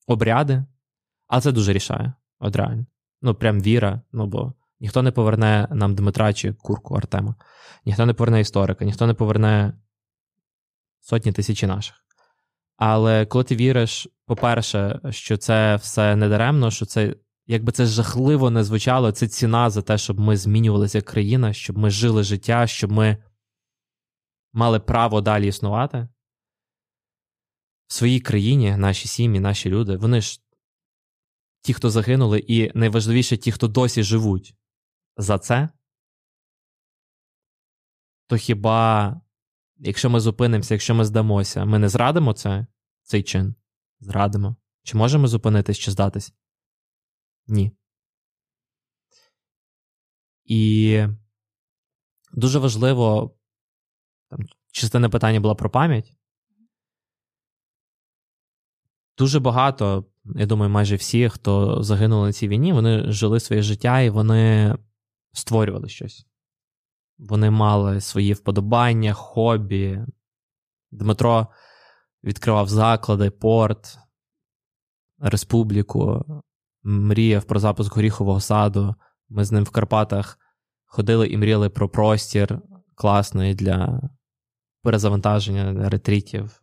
[0.07, 0.65] обряди,
[1.27, 2.13] але це дуже рішає.
[2.39, 2.85] От реально.
[3.21, 4.53] Ну, прям віра, ну бо
[4.85, 7.35] ніхто не поверне нам Дмитра чи курку Артема,
[7.85, 9.73] ніхто не поверне історика, ніхто не поверне
[11.01, 11.95] сотні тисячі наших.
[12.77, 17.15] Але коли ти віриш, по-перше, що це все недаремно, що це,
[17.47, 21.77] якби це жахливо не звучало, це ціна за те, щоб ми змінювалися як країна, щоб
[21.77, 23.17] ми жили життя, щоб ми
[24.53, 26.07] мали право далі існувати.
[27.87, 30.39] В своїй країні, наші сім'ї, наші люди, вони ж
[31.61, 34.55] ті, хто загинули, і найважливіше ті, хто досі живуть
[35.17, 35.69] за це,
[38.27, 39.21] то хіба,
[39.77, 42.67] якщо ми зупинимося, якщо ми здамося, ми не зрадимо це,
[43.01, 43.55] цей чин?
[43.99, 44.55] Зрадимо.
[44.83, 46.33] Чи можемо зупинитись чи здатись?
[47.47, 47.71] Ні.
[50.43, 51.03] І
[52.33, 53.35] дуже важливо,
[54.29, 54.39] там,
[54.71, 56.13] частина питання була про пам'ять.
[59.17, 64.01] Дуже багато, я думаю, майже всі, хто загинули на цій війні, вони жили своє життя
[64.01, 64.77] і вони
[65.35, 66.25] створювали щось.
[67.17, 69.99] Вони мали свої вподобання, хобі.
[70.91, 71.47] Дмитро
[72.23, 73.97] відкривав заклади, порт,
[75.19, 76.25] республіку,
[76.83, 78.95] мріяв про запуск горіхового саду.
[79.29, 80.39] Ми з ним в Карпатах
[80.85, 82.61] ходили і мріяли про простір
[82.95, 84.01] класний для
[84.83, 86.61] перезавантаження ретрітів.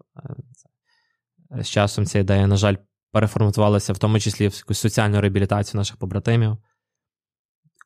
[1.51, 2.77] З часом ця ідея, на жаль,
[3.13, 6.57] переформатувалася в тому числі в якусь соціальну реабілітацію наших побратимів.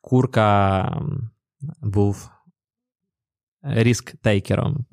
[0.01, 1.01] Курка
[1.81, 2.29] був
[3.63, 4.85] ріск-тейкером.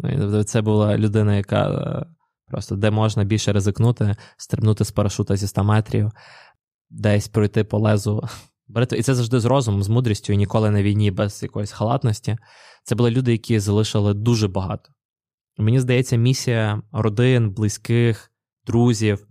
[0.45, 2.07] Це була людина, яка е,
[2.47, 6.11] просто де можна більше ризикнути, стрибнути з парашута зі 100 метрів,
[6.91, 8.29] десь пройти по лезу.
[8.93, 12.37] І це завжди з розумом, з мудрістю, і ніколи на війні без якоїсь халатності.
[12.85, 14.91] Це були люди, які залишили дуже багато.
[15.59, 18.33] Мені здається, місія родин, близьких,
[18.67, 19.27] друзів,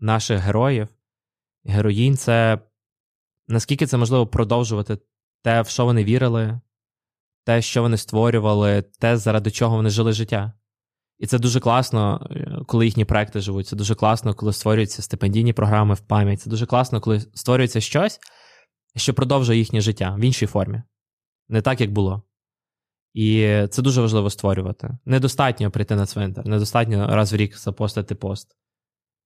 [0.00, 0.88] наших героїв,
[1.64, 2.58] героїнь це
[3.48, 4.98] наскільки це можливо продовжувати
[5.42, 6.60] те, в що вони вірили,
[7.44, 10.52] те, що вони створювали, те, заради чого вони жили життя.
[11.18, 12.30] І це дуже класно,
[12.66, 13.66] коли їхні проекти живуть.
[13.66, 16.40] Це дуже класно, коли створюються стипендійні програми в пам'ять.
[16.40, 18.20] Це дуже класно, коли створюється щось,
[18.96, 20.82] що продовжує їхнє життя в іншій формі.
[21.48, 22.22] Не так, як було.
[23.14, 24.98] І це дуже важливо створювати.
[25.04, 28.56] Недостатньо прийти на цвинтар, недостатньо раз в рік запостити пост.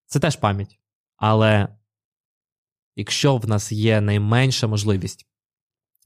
[0.06, 0.78] Це теж пам'ять.
[1.16, 1.68] Але
[3.00, 5.26] якщо в нас є найменша можливість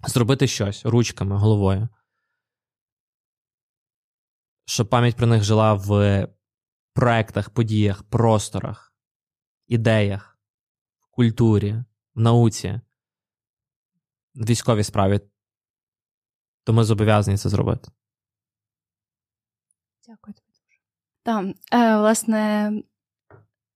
[0.06, 1.88] зробити щось ручками, головою,
[4.66, 6.28] щоб пам'ять про них жила в
[6.92, 8.94] проектах, подіях, просторах,
[9.66, 10.38] ідеях,
[10.98, 12.80] в культурі, в науці,
[14.34, 15.20] в військовій справі,
[16.64, 17.88] то ми зобов'язані це зробити.
[20.06, 20.80] Дякую тобі дуже.
[21.22, 22.72] Так, е, власне,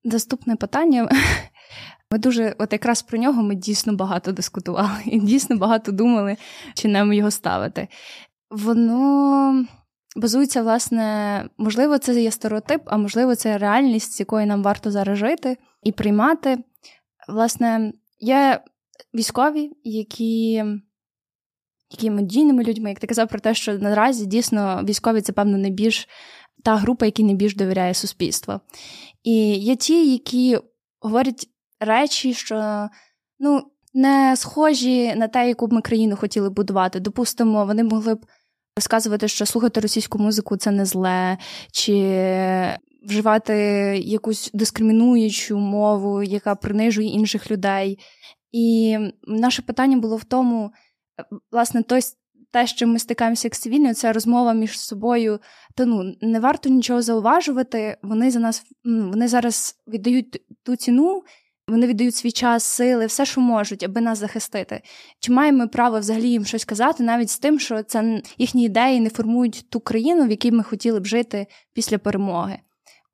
[0.04, 1.08] наступне питання.
[2.12, 6.36] Ми дуже, от якраз про нього ми дійсно багато дискутували і дійсно багато думали,
[6.74, 7.88] чи нам його ставити.
[8.50, 9.66] Воно
[10.16, 15.18] базується, власне, можливо, це є стереотип, а можливо, це реальність, з якою нам варто зараз
[15.18, 16.58] жити і приймати.
[17.28, 18.60] Власне, є
[19.14, 20.64] військові, які.
[21.90, 26.08] Які медійними людьми, як ти казав про те, що наразі дійсно військові це, певно, найбільш
[26.64, 28.60] та група, яка найбільш довіряє суспільству.
[29.22, 30.58] І є ті, які
[31.00, 31.48] говорять
[31.80, 32.88] речі, що
[33.38, 33.62] ну,
[33.94, 37.00] не схожі на те, яку б ми країну хотіли будувати.
[37.00, 38.26] Допустимо, вони могли б
[38.76, 41.38] розказувати, що слухати російську музику це не зле,
[41.72, 41.94] чи
[43.08, 43.54] вживати
[44.04, 47.98] якусь дискримінуючу мову, яка принижує інших людей.
[48.52, 50.72] І наше питання було в тому,
[51.52, 52.00] власне, той.
[52.50, 55.40] Те, що ми стикаємося як цивільною, це розмова між собою.
[55.76, 57.96] То ну не варто нічого зауважувати.
[58.02, 61.22] Вони за нас вони зараз віддають ту ціну,
[61.68, 64.80] вони віддають свій час, сили, все, що можуть, аби нас захистити.
[65.20, 69.00] Чи маємо ми право взагалі їм щось казати, навіть з тим, що це їхні ідеї
[69.00, 72.58] не формують ту країну, в якій ми хотіли б жити після перемоги?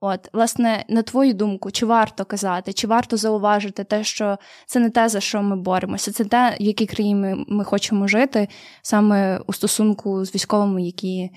[0.06, 4.90] От, власне, на твою думку, чи варто казати, чи варто зауважити те, що це не
[4.90, 8.48] те, за що ми боремося, це те, в якій країні ми, хочемо жити,
[8.82, 11.30] саме у стосунку з військовими, які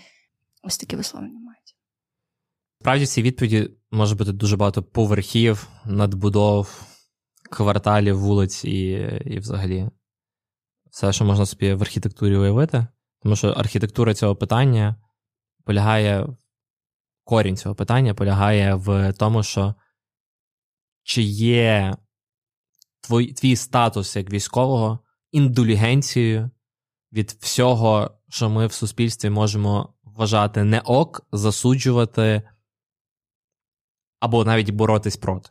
[0.63, 1.75] ось такі висловлення мають.
[2.82, 6.82] Справді, ці відповіді може бути дуже багато поверхів, надбудов,
[7.49, 8.89] кварталів, вулиць і,
[9.25, 9.89] і взагалі
[10.91, 12.88] все, що можна собі в архітектурі уявити.
[13.21, 14.95] Тому що архітектура цього питання
[15.63, 16.27] полягає,
[17.23, 19.75] корінь цього питання полягає в тому, що
[21.03, 21.95] чи є
[23.01, 24.99] твій, твій статус як військового
[25.31, 26.49] індулігенцією
[27.13, 32.49] від всього, що ми в суспільстві можемо вважати не ок, засуджувати
[34.19, 35.49] або навіть боротись проти.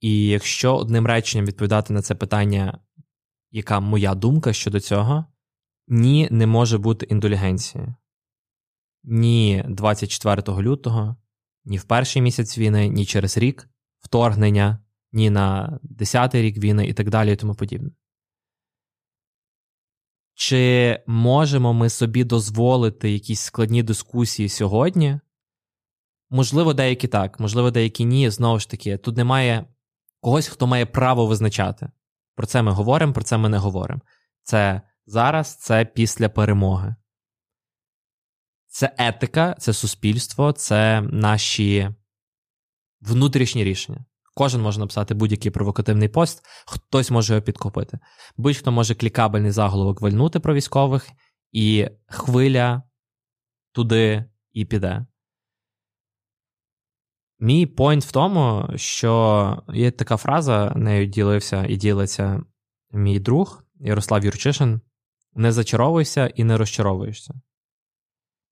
[0.00, 2.78] І якщо одним реченням відповідати на це питання,
[3.50, 5.24] яка моя думка щодо цього,
[5.88, 7.94] ні, не може бути індулігенції.
[9.02, 11.16] Ні 24 лютого,
[11.64, 14.78] ні в перший місяць війни, ні через рік вторгнення,
[15.12, 17.90] ні на десятий рік війни і так далі, і тому подібне.
[20.34, 25.20] Чи можемо ми собі дозволити якісь складні дискусії сьогодні?
[26.30, 28.30] Можливо, деякі так, можливо, деякі ні.
[28.30, 29.66] Знову ж таки, тут немає
[30.20, 31.90] когось, хто має право визначати.
[32.34, 34.00] Про це ми говоримо, про це ми не говоримо.
[34.42, 36.94] Це зараз, це після перемоги.
[38.66, 41.90] Це етика, це суспільство, це наші
[43.00, 44.04] внутрішні рішення.
[44.34, 47.98] Кожен може написати будь-який провокативний пост, хтось може його підкопити.
[48.36, 51.10] Будь-хто може клікабельний заголовок вальнути про військових,
[51.52, 52.82] і хвиля
[53.72, 55.06] туди і піде.
[57.40, 62.42] Мій пойнт в тому, що є така фраза, нею ділився і ділиться
[62.92, 64.80] мій друг Ярослав Юрчишин:
[65.34, 67.34] не зачаровуйся і не розчаровуєшся.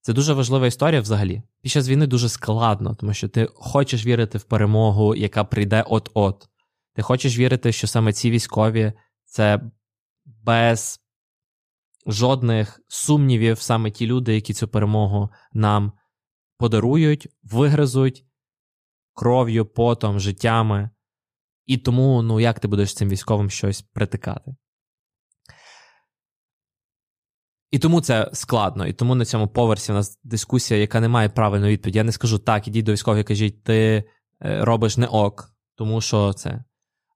[0.00, 1.42] Це дуже важлива історія взагалі.
[1.62, 6.48] Під час війни дуже складно, тому що ти хочеш вірити в перемогу, яка прийде от-от.
[6.94, 8.92] Ти хочеш вірити, що саме ці військові
[9.24, 9.60] це
[10.24, 11.00] без
[12.06, 15.92] жодних сумнівів, саме ті люди, які цю перемогу нам
[16.58, 18.27] подарують, вигризуть
[19.18, 20.90] кров'ю, потом, життями.
[21.66, 24.56] І тому, ну як ти будеш цим військовим щось притикати?
[27.70, 31.28] І тому це складно, і тому на цьому поверсі у нас дискусія, яка не має
[31.28, 31.98] правильної відповіді.
[31.98, 34.04] Я не скажу так, ідіть до військових і кажіть, ти
[34.42, 36.64] е, робиш не ок, тому що це.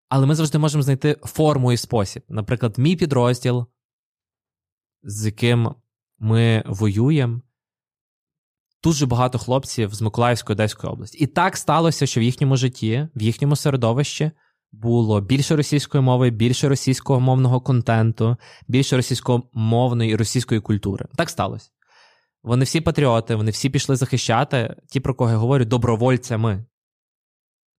[0.09, 2.23] Але ми завжди можемо знайти форму і спосіб.
[2.29, 3.67] Наприклад, мій підрозділ,
[5.03, 5.75] з яким
[6.19, 7.41] ми воюємо,
[8.85, 11.19] дуже багато хлопців з Миколаївської Одеської області.
[11.19, 14.31] І так сталося, що в їхньому житті, в їхньому середовищі
[14.73, 18.37] було більше російської мови, більше російського мовного контенту,
[18.69, 21.07] більше російськомовної і російської культури.
[21.17, 21.71] Так сталося.
[22.43, 26.65] Вони всі патріоти, вони всі пішли захищати, ті, про кого я говорю, добровольцями.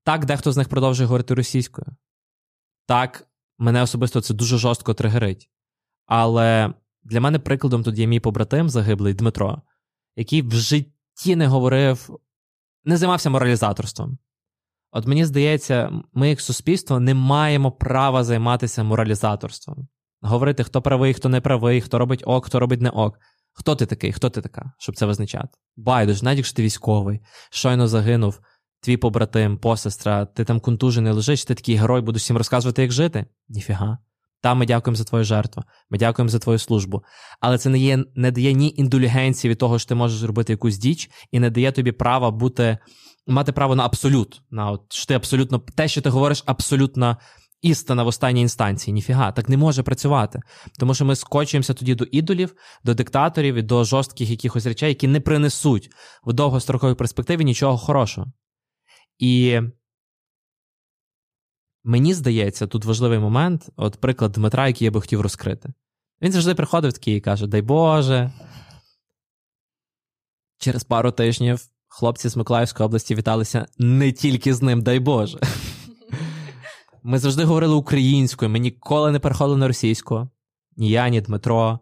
[0.04, 1.88] Так, дехто з них продовжує говорити російською.
[2.86, 5.50] Так, мене особисто це дуже жорстко тригерить.
[6.06, 9.62] Але для мене прикладом тут є мій побратим загиблий Дмитро,
[10.16, 10.93] який в житті
[11.36, 12.20] не говорив,
[12.84, 14.18] не займався моралізаторством.
[14.92, 19.88] От мені здається, ми, як суспільство, не маємо права займатися моралізаторством.
[20.22, 23.20] Говорити, хто правий, хто не правий, хто робить ок, хто робить не ок.
[23.54, 25.50] Хто ти такий, хто ти така, щоб це визначати?
[25.76, 27.20] Байдуже, навіть якщо ти військовий,
[27.52, 28.40] щойно загинув,
[28.82, 33.26] твій побратим, посестра, ти там контужений лежиш, ти такий герой, будеш всім розказувати, як жити?
[33.50, 33.98] Ніфіга.
[34.44, 37.04] Та ми дякуємо за твою жертву, ми дякуємо за твою службу.
[37.40, 40.78] Але це не є, не дає ні індулігенції від того, що ти можеш зробити якусь
[40.78, 42.78] діч, і не дає тобі права бути
[43.28, 44.42] мати право на абсолют.
[44.52, 47.18] На от, що ти абсолютно те, що ти говориш, абсолютна
[47.62, 48.94] істина в останній інстанції.
[48.94, 50.40] Ніфіга, так не може працювати.
[50.80, 55.08] Тому що ми скочуємося тоді до ідолів, до диктаторів і до жорстких якихось речей, які
[55.08, 55.90] не принесуть
[56.24, 58.28] в довгостроковій перспективі нічого хорошого.
[59.20, 59.60] І
[61.84, 65.74] мені здається, тут важливий момент, от приклад Дмитра, який я би хотів розкрити.
[66.22, 68.32] Він завжди приходив такий і каже: Дай Боже.
[70.58, 75.40] Через пару тижнів хлопці з Миколаївської області віталися не тільки з ним, дай Боже.
[77.04, 80.30] Ми завжди говорили українською, ми ніколи не переходили на російську.
[80.78, 81.80] Ні я, ні Дмитро,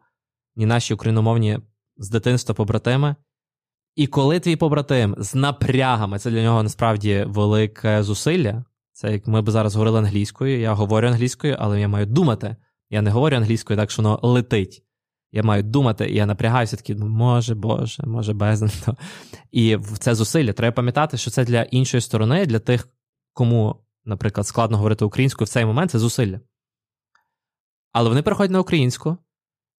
[0.55, 1.59] ні наші україномовні
[1.97, 3.15] з дитинства побратими.
[3.95, 8.65] І коли твій побратим з напрягами, це для нього насправді велике зусилля.
[9.01, 12.55] Це як ми б зараз говорили англійською, я говорю англійською, але я маю думати.
[12.89, 14.83] Я не говорю англійською, так що воно летить.
[15.31, 18.63] Я маю думати, і я напрягаюся такий, ну, може, Боже, може, без.
[19.51, 20.53] І в це зусилля.
[20.53, 22.89] Треба пам'ятати, що це для іншої сторони, для тих,
[23.33, 26.39] кому, наприклад, складно говорити українською в цей момент це зусилля.
[27.91, 29.17] Але вони переходять на українську,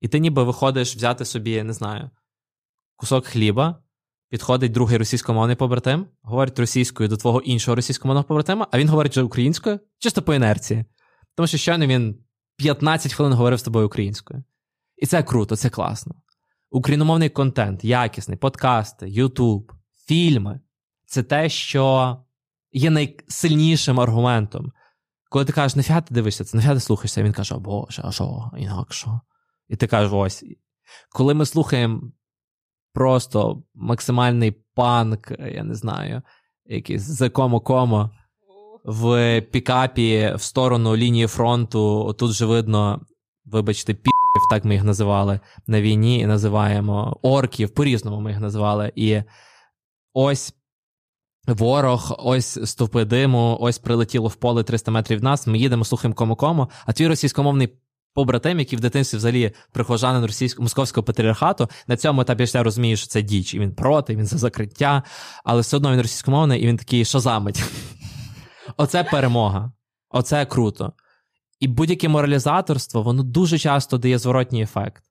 [0.00, 2.11] і ти ніби виходиш взяти собі, не знаю,
[2.96, 3.81] кусок хліба,
[4.32, 9.22] підходить другий російськомовний побратим, говорить російською до твого іншого російськомовного побратима, а він говорить вже
[9.22, 10.84] українською, чисто по інерції.
[11.34, 12.18] Тому що щойно він
[12.56, 14.44] 15 хвилин говорив з тобою українською.
[14.96, 16.14] І це круто, це класно.
[16.70, 19.72] Україномовний контент, якісний, подкасти, Ютуб,
[20.06, 20.60] фільми
[21.06, 22.16] це те, що
[22.72, 24.72] є найсильнішим аргументом.
[25.28, 28.50] Коли ти кажеш, нафіга ти дивишся це, нафіга ти слухаєшся, він каже, Боже, а що,
[28.58, 29.20] інакше?
[29.68, 30.44] І ти кажеш, ось.
[31.10, 32.02] Коли ми слухаємо
[32.92, 36.22] просто максимальний панк, я не знаю,
[36.66, 38.10] якийсь за комо-комо
[38.84, 43.00] в пікапі в сторону лінії фронту, тут же видно,
[43.44, 44.10] вибачте, пі
[44.50, 48.92] так ми їх називали на війні, і називаємо орків, по-різному ми їх називали.
[48.94, 49.22] І
[50.12, 50.54] ось
[51.46, 55.46] ворог, ось стовпи диму, ось прилетіло в поле 300 метрів нас.
[55.46, 57.68] Ми їдемо, слухаємо кому-кому, а твій російськомовний
[58.15, 63.06] побратим, який в дитинстві взагалі прихожанин російського московського патріархату, на цьому етапі я розумію, що
[63.06, 65.02] це діч, і він проти, він за закриття,
[65.44, 67.63] але все одно він російськомовний і він такий шазамить.
[68.77, 69.73] Оце перемога.
[70.10, 70.92] Оце круто.
[71.60, 75.04] І будь-яке моралізаторство, воно дуже часто дає зворотній ефект.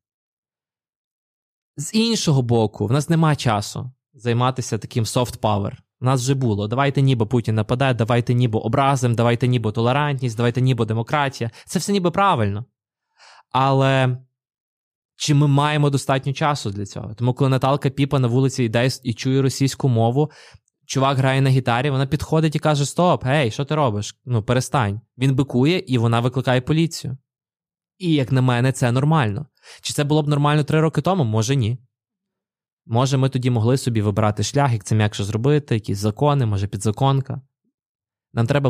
[1.78, 5.72] З іншого боку, в нас нема часу займатися таким soft power.
[6.02, 6.68] У нас вже було.
[6.68, 11.52] Давайте ніби Путін нападе, давайте ніби образим, давайте ніби толерантність, давайте ніби демократія.
[11.66, 12.66] Це все ніби правильно.
[13.52, 14.18] Але
[15.16, 17.14] чи ми маємо достатньо часу для цього?
[17.14, 20.32] Тому, коли Наталка Піпа на вулиці йде і чує російську мову,
[20.86, 24.16] чувак грає на гітарі, вона підходить і каже: Стоп, гей, що ти робиш?
[24.26, 25.02] Ну, перестань.
[25.18, 27.18] Він бикує, і вона викликає поліцію.
[27.97, 29.45] І, як на мене, це нормально.
[29.82, 31.24] Чи це було б нормально три роки тому?
[31.24, 31.78] Може ні.
[32.86, 37.41] Може, ми тоді могли собі вибирати шлях, як це м'якше зробити, якісь закони, може, підзаконка.
[38.34, 38.70] Нам треба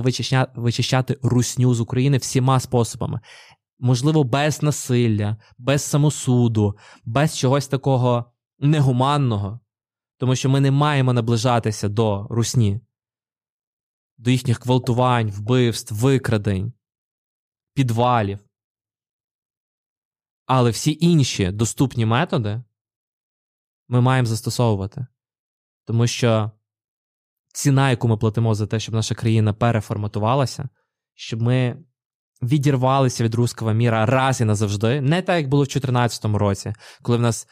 [0.56, 3.20] вичищати русню з України всіма способами.
[3.84, 9.60] Можливо, без насилля, без самосуду, без чогось такого негуманного,
[10.18, 12.82] тому що ми не маємо наближатися до русні,
[14.18, 16.74] до їхніх гвалтувань, вбивств, викрадень,
[17.74, 18.40] підвалів.
[20.46, 22.64] Але всі інші доступні методи
[23.88, 25.08] ми маємо застосовувати.
[25.86, 26.52] Тому що
[27.54, 30.70] ціна, яку ми платимо за те, щоб наша країна переформатувалася,
[31.14, 31.84] щоб ми
[32.44, 37.18] відірвалися від руського міра раз і назавжди, не так, як було в 2014 році, коли
[37.18, 37.48] в нас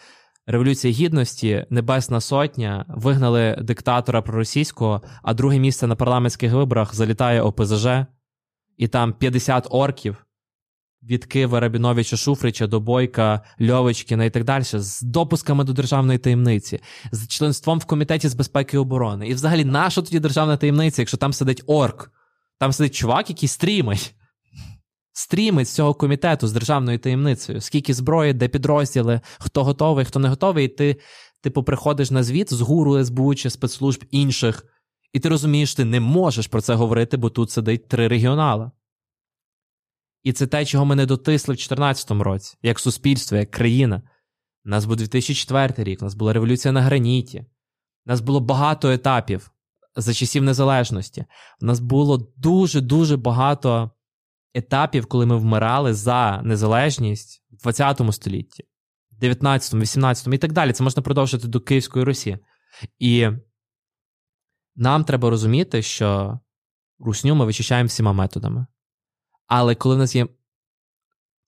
[0.47, 7.87] Революція Гідності, Небесна Сотня вигнали диктатора проросійського, а друге місце на парламентських виборах залітає ОПЗЖ,
[8.77, 10.25] і там 50 орків
[11.03, 16.79] від Кива Рабіновича Шуфрича до Бойка, Льовичкіна і так далі, з допусками до державної таємниці,
[17.11, 19.27] з членством в комітеті з безпеки і оборони.
[19.27, 22.11] І взагалі, наша тоді державна таємниця, якщо там сидить орк,
[22.59, 24.15] там сидить чувак, який стрімить.
[25.19, 30.29] Стрімить з цього комітету з державною таємницею, скільки зброї, де підрозділи, хто готовий, хто не
[30.29, 30.99] готовий, і ти,
[31.41, 34.65] типу, приходиш на звіт з гуру СБУ чи спецслужб інших,
[35.13, 38.71] і ти розумієш, ти не можеш про це говорити, бо тут сидить три регіонали.
[40.23, 44.01] І це те, чого ми не дотисли в 2014 році, як суспільство, як країна.
[44.65, 47.39] У нас був 2004 рік, у нас була революція на граніті,
[48.05, 49.51] у нас було багато етапів
[49.95, 51.25] за часів незалежності.
[51.61, 53.91] У нас було дуже-дуже багато
[54.53, 58.63] етапів, коли ми вмирали за незалежність в 20 столітті,
[59.11, 60.73] 19, 18 і так далі.
[60.73, 62.37] Це можна продовжити до Київської Русі.
[62.99, 63.29] І
[64.75, 66.39] нам треба розуміти, що
[66.99, 68.65] русню ми вичищаємо всіма методами.
[69.47, 70.27] Але коли в нас є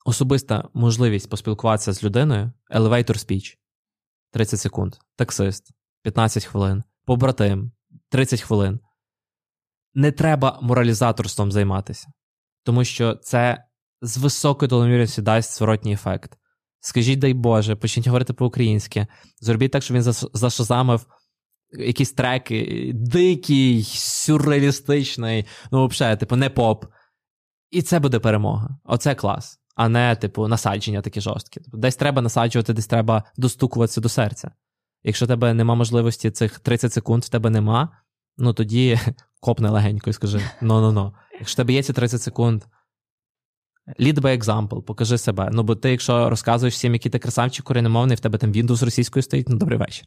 [0.05, 3.57] особиста можливість поспілкуватися з людиною, elevator speech
[4.31, 5.71] 30 секунд, таксист,
[6.01, 7.71] 15 хвилин, побратим,
[8.09, 8.79] 30 хвилин.
[9.93, 12.07] Не треба моралізаторством займатися,
[12.63, 13.63] тому що це
[14.01, 16.37] з високою доломірністю дасть зворотній ефект.
[16.79, 19.07] Скажіть, дай Боже, почніть говорити по-українськи,
[19.39, 20.03] зробіть так, щоб він
[20.33, 21.05] зашазамив
[21.71, 26.85] якісь треки, дикий, сюрреалістичний, ну, взагалі, типу, не поп.
[27.71, 28.77] І це буде перемога.
[28.83, 31.59] Оце клас, а не, типу, насадження такі жорсткі.
[31.59, 34.51] Тобто, десь треба насаджувати, десь треба достукуватися до серця.
[35.03, 37.89] Якщо в тебе нема можливості цих 30 секунд, в тебе нема,
[38.37, 38.99] ну тоді
[39.41, 41.13] копне легенько і скажи: ну-ну-ну.
[41.39, 42.63] Якщо тебе є ці 30 секунд,
[43.99, 45.49] lead by example, покажи себе.
[45.53, 49.23] Ну, бо ти, якщо розказуєш всім, який ти красавчик україномовний, в тебе там Windows російською
[49.23, 50.05] стоїть, ну добрий вечір.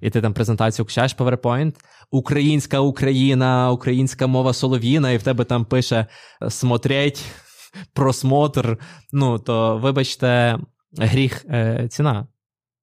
[0.00, 1.74] І ти там презентацію включаєш PowerPoint,
[2.10, 6.06] Українська Україна, українська мова солов'їна, і в тебе там пише
[6.48, 7.24] смотреть,
[7.92, 8.78] просмотр.
[9.12, 10.58] Ну, то, вибачте,
[10.98, 12.26] гріх е, ціна.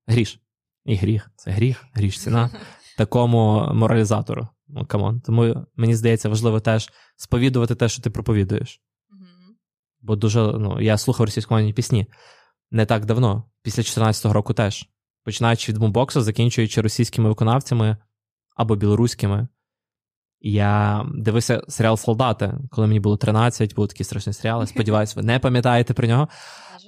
[0.08, 0.40] Гріш.
[0.86, 1.32] І гріх.
[1.36, 2.50] Це гріх, гріш ціна
[2.98, 4.48] такому моралізатору.
[4.74, 5.22] Ну, come on.
[5.22, 8.82] Тому мені здається, важливо теж сповідувати те, що ти проповідуєш.
[10.02, 12.08] Бо дуже ну, я слухав російськомовні пісні
[12.72, 14.90] не так давно, після 14-го року теж.
[15.24, 17.98] Починаючи від бумбокса, закінчуючи російськими виконавцями
[18.56, 19.48] або білоруськими.
[20.42, 24.66] Я дивився серіал Солдати, коли мені було 13, був такий страшний серіал.
[24.68, 26.28] Сподіваюся, ви не пам'ятаєте про нього.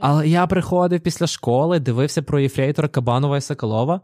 [0.01, 4.01] Але я приходив після школи, дивився про єфрейтора Кабанова і Соколова,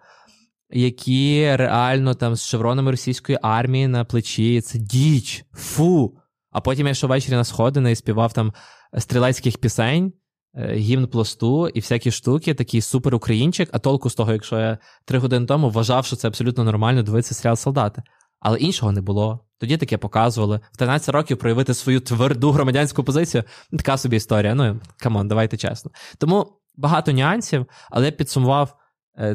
[0.71, 4.61] які реально там з шевронами російської армії на плечі.
[4.61, 6.17] Це діч, фу.
[6.51, 8.53] А потім я йшов ввечері на сходини і співав там
[8.97, 10.13] стрілецьких пісень.
[10.55, 14.77] Е, гімн пласту і всякі штуки, такий супер українчик, а толку з того, якщо я
[15.05, 18.03] три години тому вважав, що це абсолютно нормально дивитися серіал солдати.
[18.39, 19.39] Але іншого не було.
[19.59, 20.59] Тоді таке показували.
[20.71, 24.55] В 13 років проявити свою тверду громадянську позицію така собі історія.
[24.55, 25.91] Ну, come on, давайте чесно.
[26.17, 28.75] Тому багато нюансів, але я підсумував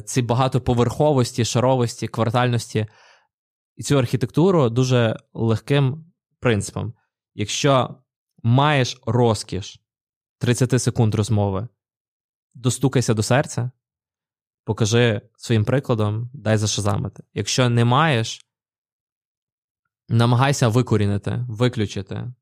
[0.05, 2.87] ці багатоповерховості, шаровості, квартальності
[3.77, 6.95] і цю архітектуру дуже легким принципом.
[7.35, 7.97] Якщо
[8.43, 9.81] маєш розкіш
[10.39, 11.69] 30 секунд розмови.
[12.55, 13.71] Достукайся до серця,
[14.65, 17.23] покажи своїм прикладом, дай зашазамити.
[17.35, 18.47] Якщо не маєш,
[20.09, 22.33] намагайся викорінити, виключити,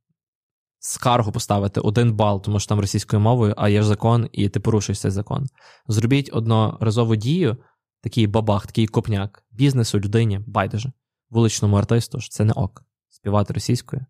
[0.84, 4.60] скаргу поставити один бал, тому що там російською мовою, а є ж закон, і ти
[4.60, 5.46] порушуєш цей закон.
[5.86, 7.56] Зробіть одноразову дію,
[8.00, 10.92] такий бабах, такий копняк, бізнесу, людині, байдуже,
[11.30, 12.84] вуличному артисту, що це не ок.
[13.08, 14.06] Співати російською,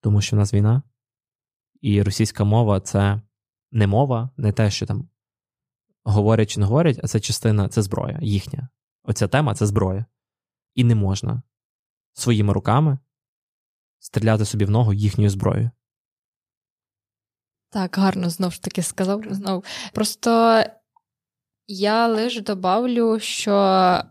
[0.00, 0.82] тому що в нас війна,
[1.80, 3.22] і російська мова це
[3.72, 5.08] не мова, не те, що там
[6.04, 8.68] говорять чи не говорять, а це частина, це зброя їхня.
[9.02, 10.04] Оця тема це зброя.
[10.74, 11.42] І не можна
[12.12, 12.98] своїми руками
[13.98, 15.70] стріляти собі в ногу їхньою зброєю.
[17.70, 19.22] Так, гарно знову ж таки сказав.
[19.30, 19.64] Знов.
[19.92, 20.62] Просто
[21.66, 24.02] я лише добавлю, що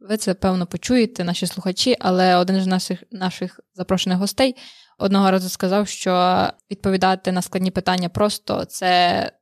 [0.00, 4.56] ви це певно почуєте, наші слухачі, але один з наших наших запрошених гостей
[4.98, 9.32] одного разу сказав, що відповідати на складні питання просто це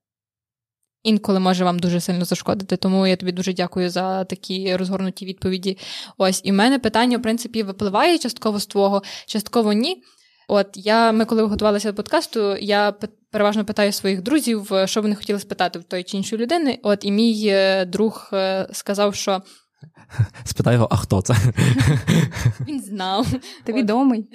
[1.04, 2.76] інколи може вам дуже сильно зашкодити.
[2.76, 5.78] Тому я тобі дуже дякую за такі розгорнуті відповіді.
[6.18, 10.02] Ось і в мене питання, в принципі, випливає частково з твого, частково ні.
[10.48, 12.94] От я, ми коли готувалися до подкасту, я
[13.30, 16.78] переважно питаю своїх друзів, що вони хотіли спитати в тої чи іншої людини.
[16.82, 19.42] От і мій е, друг е, сказав, що.
[20.44, 21.36] Спитай його, а хто це?
[22.68, 23.26] Він знав.
[23.64, 24.28] Ти відомий.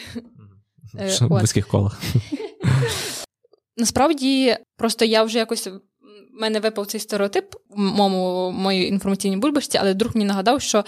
[1.22, 2.02] В близьких колах.
[3.78, 5.70] Насправді, просто я вже якось
[6.40, 10.86] мене випав цей стереотип в моєму моїй інформаційній бульбашці, але друг мені нагадав, що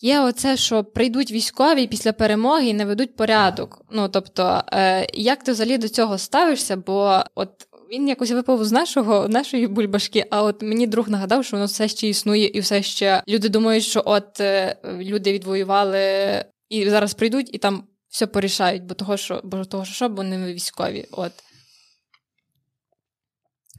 [0.00, 3.82] є оце, що прийдуть військові після перемоги і не ведуть порядок.
[3.90, 6.76] Ну тобто, е, як ти взагалі до цього ставишся?
[6.76, 7.50] Бо от
[7.92, 11.88] він якось випав з нашого нашої бульбашки, а от мені друг нагадав, що воно все
[11.88, 17.50] ще існує, і все ще люди думають, що от е, люди відвоювали і зараз прийдуть
[17.52, 21.06] і там все порішають, бо того, що бо того, що бо вони військові.
[21.10, 21.32] От.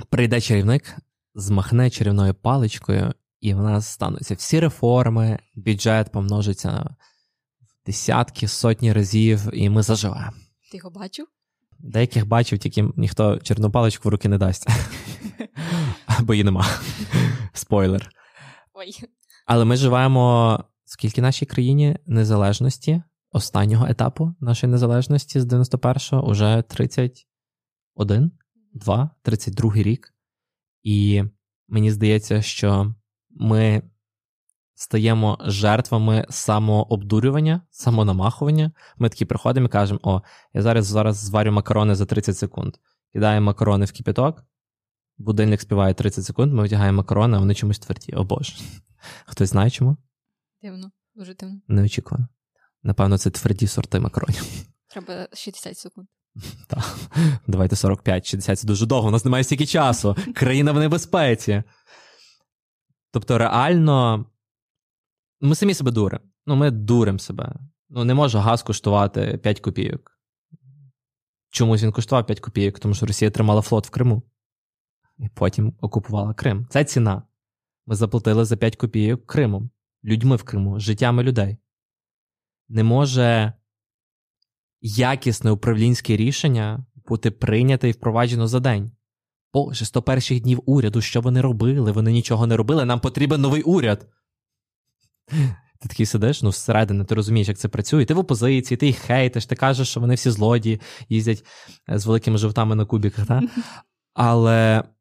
[0.10, 0.95] Прийде чарівник,
[1.36, 6.95] змахне чарівною паличкою, і в нас стануться всі реформи, бюджет помножиться на
[7.86, 10.32] десятки, сотні разів, і ми заживемо.
[10.72, 11.28] Ти його бачив?
[11.80, 14.68] Деяких бачив, тільки ніхто чорну паличку в руки не дасть.
[16.22, 16.66] Бо її нема.
[17.54, 18.10] Спойлер.
[18.74, 18.91] Ой.
[19.45, 28.32] Але ми живемо скільки нашій країні незалежності, останнього етапу нашої незалежності з 91-го, уже 31
[28.74, 30.13] 2, 32 рік,
[30.84, 31.24] і
[31.67, 32.95] мені здається, що
[33.30, 33.84] ми
[34.76, 38.72] стаємо жертвами самообдурювання, самонамахування.
[38.97, 40.22] Ми такі приходимо і кажемо: о,
[40.53, 42.76] я зараз зараз зварю макарони за 30 секунд.
[43.13, 44.43] Кидаємо макарони в кипяток,
[45.17, 48.13] будильник співає 30 секунд, ми витягаємо макарони, а вони чомусь тверді.
[48.13, 48.53] О Боже.
[49.26, 49.97] Хтось знає чому?
[50.61, 51.61] Дивно, дуже дивно.
[51.67, 52.28] Неочікувано.
[52.84, 54.43] Напевно, це тверді сорти макаронів.
[54.88, 56.07] Треба 60 секунд.
[57.47, 60.15] Давайте 45-60, це дуже довго, у нас немає стільки часу.
[60.35, 61.63] Країна в небезпеці.
[63.11, 64.25] Тобто, реально,
[65.41, 66.23] ми самі себе дуримо.
[66.45, 67.55] Ну, ми дуримо себе.
[67.89, 70.19] Ну, не може газ коштувати 5 копійок.
[71.49, 74.23] Чомусь він коштував 5 копійок, тому що Росія тримала флот в Криму
[75.17, 76.67] і потім окупувала Крим.
[76.69, 77.23] Це ціна.
[77.85, 79.69] Ми заплатили за 5 копійок Кримом,
[80.03, 81.57] людьми в Криму, життями людей.
[82.69, 83.53] Не може
[84.82, 88.91] якісне управлінське рішення бути прийняте і впроваджено за день.
[89.53, 91.91] Боже, 100 перших днів уряду, що вони робили?
[91.91, 94.07] Вони нічого не робили, нам потрібен новий уряд.
[95.82, 98.05] Ти такий сидиш, ну, зсередини, ти розумієш, як це працює.
[98.05, 101.45] Ти в опозиції, ти їх хейтиш, ти кажеш, що вони всі злодії, їздять
[101.89, 103.27] е, з великими жовтами на кубіках.
[103.27, 103.41] Та?
[104.13, 104.84] Але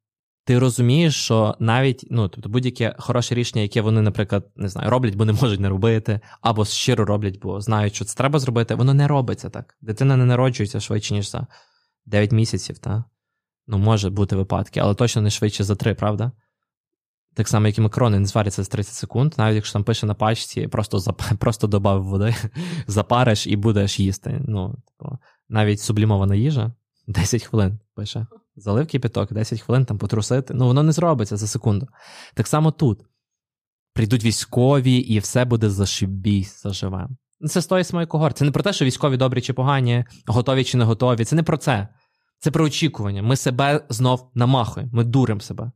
[0.48, 5.14] ти розумієш, що навіть ну, тобто будь-яке хороше рішення, яке вони, наприклад, не знаю, роблять,
[5.14, 8.94] бо не можуть не робити, або щиро роблять, бо знають, що це треба зробити, воно
[8.94, 9.76] не робиться так.
[9.80, 11.46] Дитина не народжується швидше, ніж за
[12.06, 13.04] 9 місяців, та?
[13.66, 16.32] Ну, може бути випадки, але точно не швидше за 3, правда?
[17.34, 20.14] Так само, як і макарони не зваряться за 30 секунд, навіть якщо там пише на
[20.14, 21.22] пачці, просто зап...
[21.38, 22.34] просто додав води,
[22.86, 24.40] запариш і будеш їсти.
[24.48, 25.18] Ну, типу,
[25.48, 26.72] навіть сублімована їжа
[27.06, 28.26] 10 хвилин пише.
[28.60, 30.54] Залив кипяток, 10 хвилин там потрусити.
[30.54, 31.86] Ну, воно не зробиться за секунду.
[32.34, 33.00] Так само тут.
[33.94, 37.08] Прийдуть військові, і все буде зашибісь, заживе.
[37.46, 38.38] Це з тої самої когорти.
[38.38, 41.24] Це не про те, що військові добрі чи погані, готові чи не готові.
[41.24, 41.88] Це не про це.
[42.38, 43.22] Це про очікування.
[43.22, 45.70] Ми себе знов намахуємо, ми дуримо себе.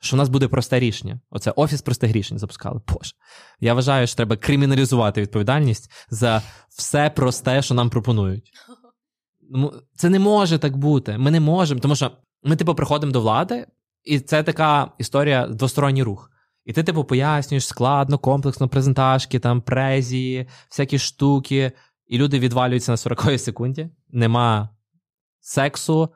[0.00, 1.20] Що в нас буде просте рішення.
[1.30, 2.80] Оце офіс простих рішень запускали.
[2.88, 3.10] Боже.
[3.60, 8.50] Я вважаю, що треба криміналізувати відповідальність за все просте, що нам пропонують.
[9.96, 11.18] Це не може так бути.
[11.18, 12.10] Ми не можемо, тому що
[12.42, 13.66] ми, типу, приходимо до влади,
[14.04, 16.30] і це така історія двосторонній рух.
[16.64, 21.72] І ти, типу, пояснюєш складно, комплексно, презентажки, там, презії, всякі штуки,
[22.06, 23.90] і люди відвалюються на 40 секунді.
[24.08, 24.68] Нема
[25.40, 26.08] сексу,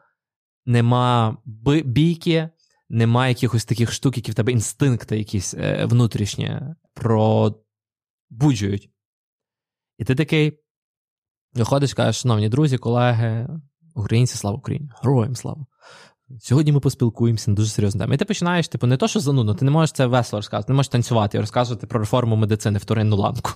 [0.66, 1.36] нема
[1.84, 2.48] бійки,
[2.88, 6.60] нема якихось таких штук, які в тебе інстинкти якісь е, внутрішні
[6.94, 8.90] пробуджують.
[9.98, 10.58] І ти такий
[11.54, 13.48] виходиш, кажеш, шановні друзі, колеги,
[13.94, 14.90] українці, слава Україні!
[15.02, 15.66] Героям слава!
[16.40, 18.14] Сьогодні ми поспілкуємося на дуже серйозно тему.
[18.14, 20.76] І ти починаєш, типу, не то, що занудно, ти не можеш це весело розказувати, не
[20.76, 23.50] можеш танцювати і розказувати про реформу медицини в вторинну ланку.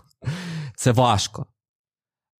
[0.76, 1.46] Це важко.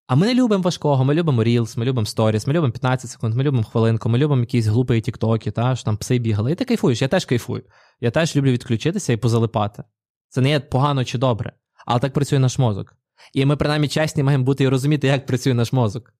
[0.06, 3.34] А ми не любимо важкого, ми любимо Reels, ми любимо Stories, ми любимо 15 секунд,
[3.34, 6.52] ми любимо хвилинку, ми любимо якісь глупі тіктоки, та, що там пси бігали.
[6.52, 7.62] І ти кайфуєш, я теж кайфую.
[8.00, 9.84] Я теж люблю відключитися і позалипати.
[10.28, 11.52] Це не є погано чи добре,
[11.86, 12.96] але так працює наш мозок.
[13.32, 16.14] І ми, принаймні, чесні маємо бути і розуміти, як працює наш мозок.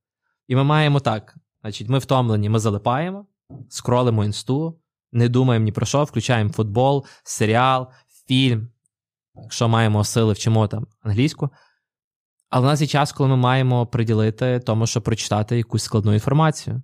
[0.48, 3.26] І ми маємо так: значить, ми втомлені, ми залипаємо,
[3.68, 4.80] скролимо інсту,
[5.12, 7.88] не думаємо ні про що, включаємо футбол, серіал,
[8.28, 8.68] фільм.
[9.34, 11.50] Якщо маємо сили, вчимо там англійську.
[12.48, 16.82] Але в нас є час, коли ми маємо приділити тому, щоб прочитати якусь складну інформацію.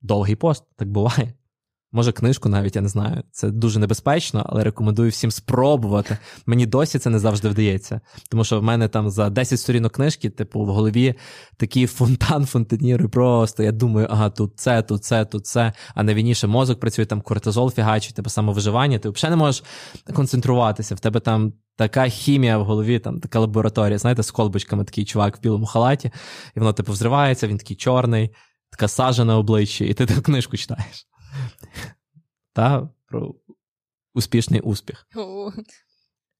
[0.00, 1.34] Довгий пост, так буває.
[1.94, 3.22] Може, книжку навіть я не знаю.
[3.30, 6.18] Це дуже небезпечно, але рекомендую всім спробувати.
[6.46, 8.00] Мені досі це не завжди вдається.
[8.30, 11.14] Тому що в мене там за 10 сторінок книжки, типу, в голові
[11.56, 13.08] такий фонтан фонтанірує.
[13.08, 15.72] Просто я думаю, ага, тут це, тут це, тут це.
[15.94, 18.98] А на мозок працює, там кортизол фігачить, типу самовиживання.
[18.98, 19.64] Ти взагалі не можеш
[20.14, 20.94] концентруватися.
[20.94, 23.98] В тебе там така хімія в голові, там така лабораторія.
[23.98, 26.10] Знаєте, з колбочками такий чувак в білому халаті,
[26.56, 28.30] і воно типу взривається, він такий чорний,
[28.70, 31.06] така сажа на обличчі, і ти таку книжку читаєш.
[32.54, 33.34] Та про
[34.14, 35.08] успішний успіх.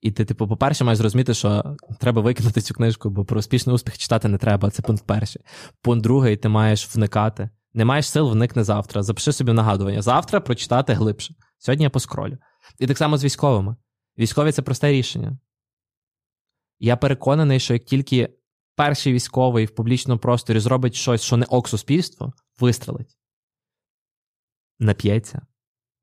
[0.00, 3.98] І ти, типу, по-перше, маєш зрозуміти, що треба викинути цю книжку, бо про успішний успіх
[3.98, 4.70] читати не треба.
[4.70, 5.42] Це пункт перший.
[5.82, 7.50] Пункт другий, ти маєш вникати.
[7.74, 9.02] Не маєш сил, вникни завтра.
[9.02, 10.02] Запиши собі нагадування.
[10.02, 11.34] Завтра прочитати глибше.
[11.58, 12.38] Сьогодні я поскролю.
[12.78, 13.76] І так само з військовими.
[14.18, 15.38] Військові це просте рішення.
[16.78, 18.28] Я переконаний, що як тільки
[18.76, 23.16] перший військовий в публічному просторі зробить щось, що не ок суспільство, вистрелить
[24.78, 25.42] нап'ється,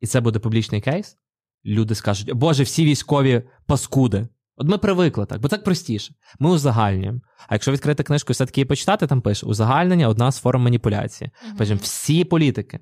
[0.02, 1.18] і це буде публічний кейс,
[1.66, 4.28] люди скажуть: Боже, всі військові паскуди.
[4.56, 6.14] От ми привикли так, бо так простіше.
[6.40, 7.20] Ми узагальнюємо.
[7.48, 11.30] А якщо відкрити книжку і все-таки почитати, там пише узагальнення одна з форм маніпуляції.
[11.30, 11.58] Uh-huh.
[11.58, 12.80] Пишемо, всі політики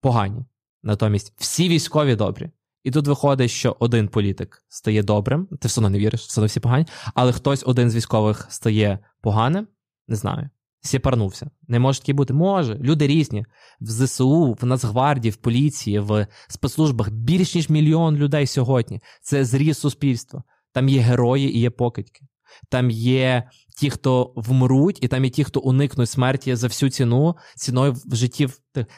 [0.00, 0.44] погані.
[0.82, 2.50] Натомість всі військові добрі.
[2.84, 6.46] І тут виходить, що один політик стає добрим, ти все одно не віриш, все одно
[6.46, 9.68] всі погані, але хтось один з військових стає поганим,
[10.08, 10.50] не знаю
[10.82, 11.50] сіпарнувся.
[11.68, 12.34] Не може такі бути.
[12.34, 12.74] Може.
[12.74, 13.44] Люди різні.
[13.80, 19.00] В ЗСУ, в Нацгвардії, в поліції, в спецслужбах більш ніж мільйон людей сьогодні.
[19.22, 20.42] Це зріз суспільства.
[20.72, 22.20] Там є герої і є покидьки.
[22.68, 27.36] Там є ті, хто вмруть, і там є ті, хто уникнуть смерті за всю ціну,
[27.56, 28.48] ціною в житті.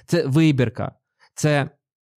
[0.07, 0.93] Це вибірка.
[1.35, 1.71] Це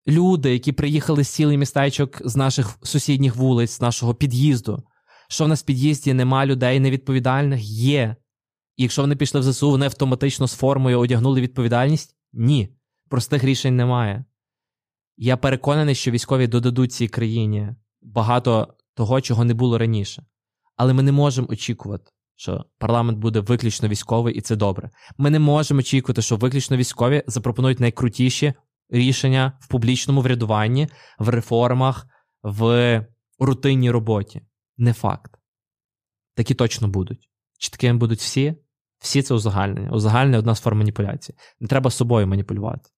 [0.07, 4.83] люди, які приїхали з цілий містечок з наших сусідніх вулиць, з нашого під'їзду.
[5.29, 7.63] Що в нас в під'їзді нема людей невідповідальних?
[7.63, 8.15] Є.
[8.77, 12.15] Якщо вони пішли в ЗСУ, вони автоматично з формою одягнули відповідальність?
[12.33, 12.75] Ні.
[13.09, 14.25] Простих рішень немає.
[15.17, 20.25] Я переконаний, що військові додадуть цій країні багато того, чого не було раніше.
[20.75, 24.89] Але ми не можемо очікувати, що парламент буде виключно військовий, і це добре.
[25.17, 28.53] Ми не можемо очікувати, що виключно військові запропонують найкрутіші
[28.89, 30.87] рішення в публічному врядуванні,
[31.19, 32.07] в реформах,
[32.43, 33.05] в
[33.39, 34.41] рутинній роботі.
[34.77, 35.39] Не факт.
[36.35, 37.29] Такі точно будуть.
[37.57, 38.55] Чи такими будуть всі?
[39.03, 39.91] Всі це узагальнення.
[39.91, 41.37] Узагальнення одна з форм маніпуляції.
[41.59, 42.89] Не треба собою маніпулювати.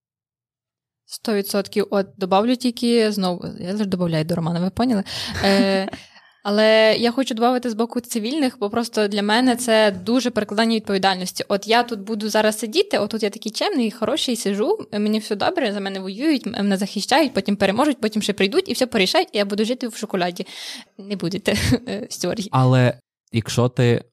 [1.05, 1.87] Сто відсотків.
[1.89, 5.03] От добавлю тільки знову, я завжди додаю до Романа, ви поняли?
[5.43, 5.89] Е,
[6.43, 11.43] Але я хочу додати з боку цивільних, бо просто для мене це дуже перекладання відповідальності.
[11.47, 15.73] От я тут буду зараз сидіти, отут я такий чемний, хороший, сижу, мені все добре,
[15.73, 19.45] за мене воюють, мене захищають, потім переможуть, потім ще прийдуть і все порішають, і я
[19.45, 20.47] буду жити в шоколаді.
[20.97, 21.55] Не будете
[21.87, 22.49] е, сьогодні.
[22.51, 22.99] Але
[23.31, 24.03] якщо ти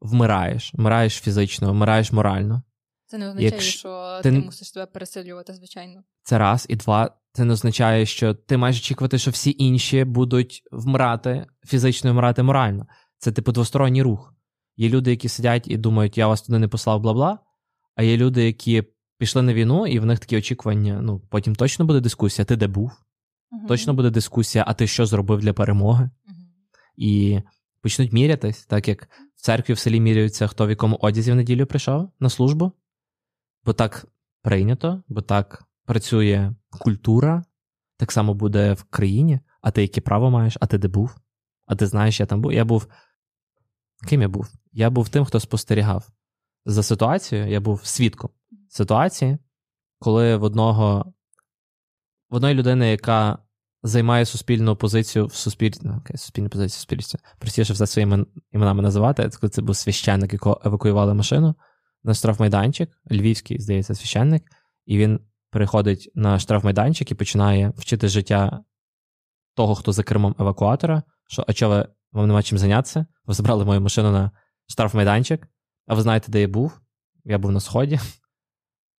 [0.00, 2.62] вмираєш, вмираєш фізично, вмираєш морально.
[3.06, 4.30] Це не означає, Якщо що ти...
[4.30, 6.02] ти мусиш себе переселювати, звичайно.
[6.22, 7.10] Це раз і два.
[7.32, 12.42] Це не означає, що ти маєш очікувати, що всі інші будуть вмирати фізично і вмирати
[12.42, 12.86] морально.
[13.18, 14.34] Це типу двосторонній рух.
[14.76, 17.38] Є люди, які сидять і думають, я вас туди не послав, бла бла.
[17.94, 18.84] А є люди, які
[19.18, 21.00] пішли на війну, і в них такі очікування.
[21.02, 22.90] Ну, потім точно буде дискусія, ти де був?
[22.90, 26.04] uh Точно буде дискусія, а ти що зробив для перемоги?
[26.04, 26.10] uh
[26.96, 27.40] І
[27.86, 31.66] почнуть мірятись, так як в церкві в селі міряються, хто в якому одязі в неділю
[31.66, 32.72] прийшов на службу,
[33.64, 34.06] бо так
[34.42, 37.44] прийнято, бо так працює культура,
[37.96, 41.16] так само буде в країні, а ти яке право маєш, а ти де був?
[41.66, 42.52] А ти знаєш, я там був.
[42.52, 42.86] Я був.
[44.08, 44.52] Ким я був?
[44.72, 46.08] Я був тим, хто спостерігав
[46.64, 48.30] за ситуацією, я був свідком
[48.68, 49.38] ситуації,
[49.98, 51.12] коли в одного
[52.30, 53.38] в одної людини, яка
[53.86, 55.88] займає суспільну позицію в суспільстві.
[55.88, 57.18] Ну, okay, суспільну позицію в суспільстві.
[57.38, 59.28] Простіше все своїми іменами називати.
[59.28, 61.54] Це це був священник, якого евакуювали машину
[62.04, 64.42] на штрафмайданчик, львівський, здається, священник.
[64.86, 65.20] і він
[65.50, 68.64] переходить на штрафмайданчик і починає вчити життя
[69.54, 71.02] того, хто за кермом евакуатора.
[71.28, 73.06] Що, а чого ви вам нема чим зайнятися?
[73.24, 74.30] Ви забрали мою машину на
[74.66, 75.48] штрафмайданчик,
[75.86, 76.80] а ви знаєте, де я був?
[77.24, 78.00] Я був на сході.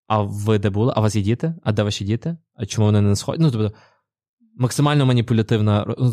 [0.07, 0.93] А ви де були?
[0.97, 1.55] А у вас є діти?
[1.63, 2.37] А де ваші діти?
[2.55, 3.43] А чому вони не на сході?
[3.43, 3.77] Ну, тобто,
[4.57, 5.95] максимально маніпулятивна.
[5.99, 6.13] Ну,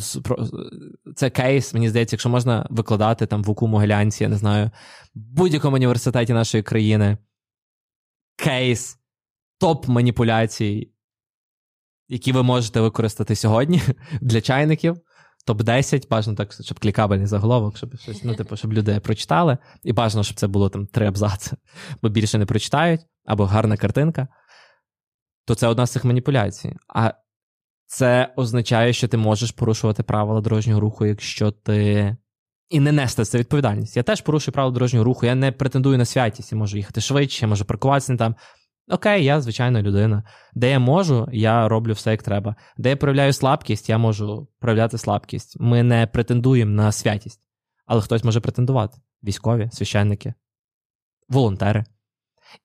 [1.16, 4.72] це кейс, мені здається, якщо можна викладати там в УКУ Могилянці, я не знаю,
[5.16, 7.18] в будь-якому університеті нашої країни.
[8.36, 8.98] Кейс
[9.58, 10.92] топ маніпуляцій,
[12.08, 13.82] які ви можете використати сьогодні
[14.22, 14.98] для чайників.
[15.48, 19.58] Топ-10, бажано так, щоб клікабельний заголовок, щоб щось, ну, типу, щоб люди прочитали.
[19.84, 21.58] І бажано, щоб це було там три абзаци,
[22.02, 24.28] бо більше не прочитають, або гарна картинка.
[25.46, 26.76] То це одна з цих маніпуляцій.
[26.88, 27.14] А
[27.86, 32.16] це означає, що ти можеш порушувати правила дорожнього руху, якщо ти.
[32.70, 33.98] І не нести це відповідальність.
[33.98, 37.46] Я теж порушую правила дорожнього руху, я не претендую на святість, я можу їхати швидше,
[37.46, 38.36] я можу паркуватися не там.
[38.90, 40.24] Окей, я звичайна людина.
[40.54, 42.56] Де я можу, я роблю все як треба.
[42.78, 45.58] Де я проявляю слабкість, я можу проявляти слабкість.
[45.60, 47.42] Ми не претендуємо на святість,
[47.86, 50.34] але хтось може претендувати: військові, священники,
[51.30, 51.86] волонтери.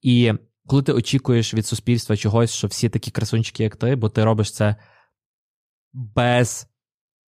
[0.03, 0.33] І
[0.67, 4.53] коли ти очікуєш від суспільства чогось, що всі такі красунчики, як ти, бо ти робиш
[4.53, 4.77] це
[5.93, 6.67] без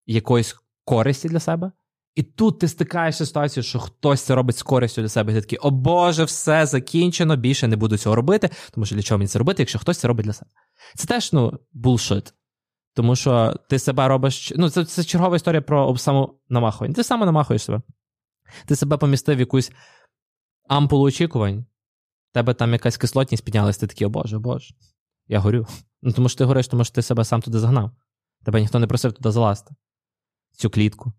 [0.05, 0.55] якоїсь
[0.85, 1.71] користі для себе,
[2.15, 5.31] і тут ти стикаєшся з ситуацією, що хтось це робить з користю для себе.
[5.31, 8.49] І ти такий, о Боже, все закінчено, більше не буду цього робити.
[8.71, 10.51] Тому що для чого мені це робити, якщо хтось це робить для себе?
[10.95, 12.33] Це теж ну, булшит.
[12.93, 14.53] Тому що ти себе робиш.
[14.55, 16.95] Ну, це це чергова історія про самонамахування.
[16.95, 17.81] Ти самонамахуєш себе.
[18.65, 19.71] Ти себе помістив в якусь
[20.69, 21.65] ампулу очікувань,
[22.33, 24.75] тебе там якась кислотність піднялась, ти такий, о Боже, о Боже,
[25.27, 25.67] я горю.
[26.01, 27.91] Ну, Тому що ти гориш, тому що ти себе сам туди загнав.
[28.43, 29.75] Тебе ніхто не просив туди залазити,
[30.51, 31.13] цю клітку.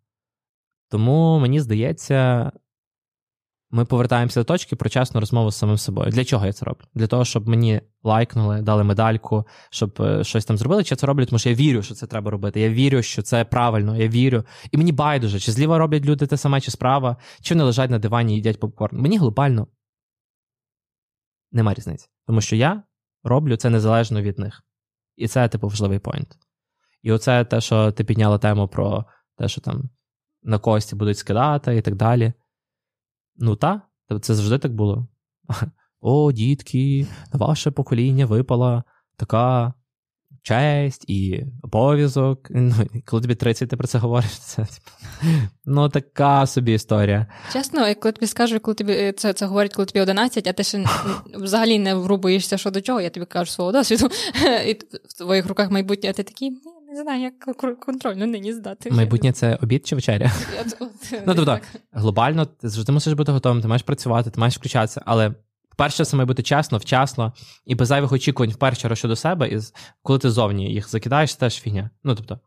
[0.89, 2.53] Тому мені здається,
[3.71, 6.11] ми повертаємося до точки про чесну розмову з самим собою.
[6.11, 6.85] Для чого я це роблю?
[6.95, 10.85] Для того, щоб мені лайкнули, дали медальку, щоб е, щось там зробили.
[10.85, 12.61] Чи це роблю, тому що я вірю, що це треба робити.
[12.61, 14.45] Я вірю, що це правильно, я вірю.
[14.71, 17.99] І мені байдуже, чи зліва роблять люди те саме, чи справа, чи вони лежать на
[17.99, 18.99] дивані і їдять попкорн.
[18.99, 19.67] Мені глобально
[21.53, 22.09] нема різниці.
[22.27, 22.83] Тому що я
[23.23, 24.63] роблю це незалежно від них.
[25.17, 26.39] І це, типу, важливий поінт.
[27.03, 29.05] І оце те, що ти підняла тему про
[29.39, 29.91] те, що там
[30.43, 32.33] на кості будуть скидати і так далі.
[33.37, 33.83] Ну та,
[34.21, 35.09] це завжди так було.
[36.01, 38.85] О, дітки, на ваше покоління випала
[39.17, 39.75] така
[40.43, 42.49] честь і обов'язок.
[42.55, 42.75] Ну,
[43.07, 44.91] Коли тобі 30, ти про це говориш, це типу,
[45.65, 47.27] ну така собі історія.
[47.53, 50.85] Чесно, коли тобі скажу, коли тобі це це говорить, коли тобі 11, а ти ще
[51.35, 54.09] взагалі не врубуєшся що до чого, я тобі кажу свого досвіду,
[54.67, 54.73] і
[55.09, 56.51] в твоїх руках майбутнє, а ти такий.
[56.91, 57.39] Не знаю, як
[57.81, 58.91] контрольно нині здати.
[58.91, 60.33] Майбутнє це обід чи вечеря?
[61.27, 61.61] Ну, тобто,
[61.93, 65.35] глобально, ти завжди мусиш бути готовим, ти маєш працювати, ти маєш включатися, але
[65.77, 67.33] перше, це має бути чесно, вчасно
[67.65, 69.59] і без зайвих очікувань вперше щодо себе, і
[70.03, 71.91] коли ти зовні їх закидаєш, це теж фігня.
[72.05, 72.41] Ну, тобто,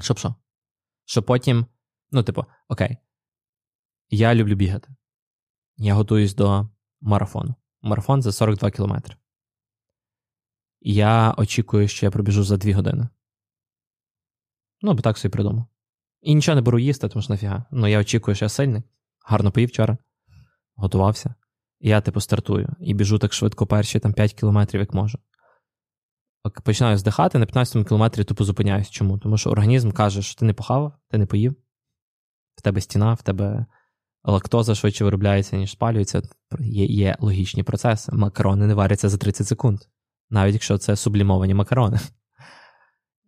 [0.00, 0.34] щоб що?
[1.04, 1.66] Щоб потім,
[2.10, 2.96] ну, типу, окей,
[4.10, 4.88] я люблю бігати.
[5.76, 6.68] Я готуюсь до
[7.00, 7.54] марафону.
[7.82, 9.16] Марафон за 42 кілометри.
[10.88, 13.08] Я очікую, що я пробіжу за 2 години.
[14.82, 15.66] Ну, бо так собі придумав.
[16.20, 17.64] І нічого не беру їсти, тому що нафіга.
[17.70, 18.82] Ну, я очікую, що я сильний.
[19.24, 19.98] Гарно поїв вчора,
[20.74, 21.34] готувався.
[21.80, 22.68] Я, типу, стартую.
[22.80, 25.18] І біжу так швидко перші там 5 кілометрів, як можу.
[26.64, 28.90] Починаю здихати, на 15 кілометрі тупо зупиняюсь.
[28.90, 29.18] Чому?
[29.18, 31.56] Тому що організм каже, що ти не похавав, ти не поїв,
[32.54, 33.66] в тебе стіна, в тебе
[34.24, 36.22] лактоза швидше виробляється, ніж спалюється.
[36.60, 38.12] Є є логічні процеси.
[38.12, 39.80] Макарони не варяться за 30 секунд,
[40.30, 41.98] навіть якщо це сублімовані макарони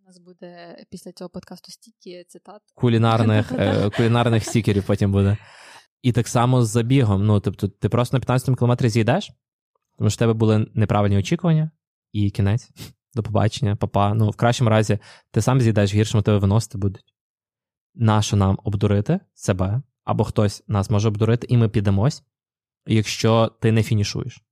[0.03, 2.61] У нас буде після цього подкасту стільки цитат.
[2.75, 5.37] Кулінарних е, кулінарних стікерів потім буде.
[6.01, 7.25] І так само з забігом.
[7.25, 9.31] Ну, тобто, ти просто на 15 кілометрі з'їдеш,
[9.97, 11.71] тому що в тебе були неправильні очікування,
[12.11, 12.69] і кінець.
[13.13, 14.13] До побачення, папа.
[14.13, 14.99] Ну, в кращому разі,
[15.31, 17.15] ти сам з'їдеш, в гіршому тебе виносити будуть.
[17.95, 22.23] Нащо нам обдурити себе, або хтось нас може обдурити, і ми підемось,
[22.85, 24.43] якщо ти не фінішуєш.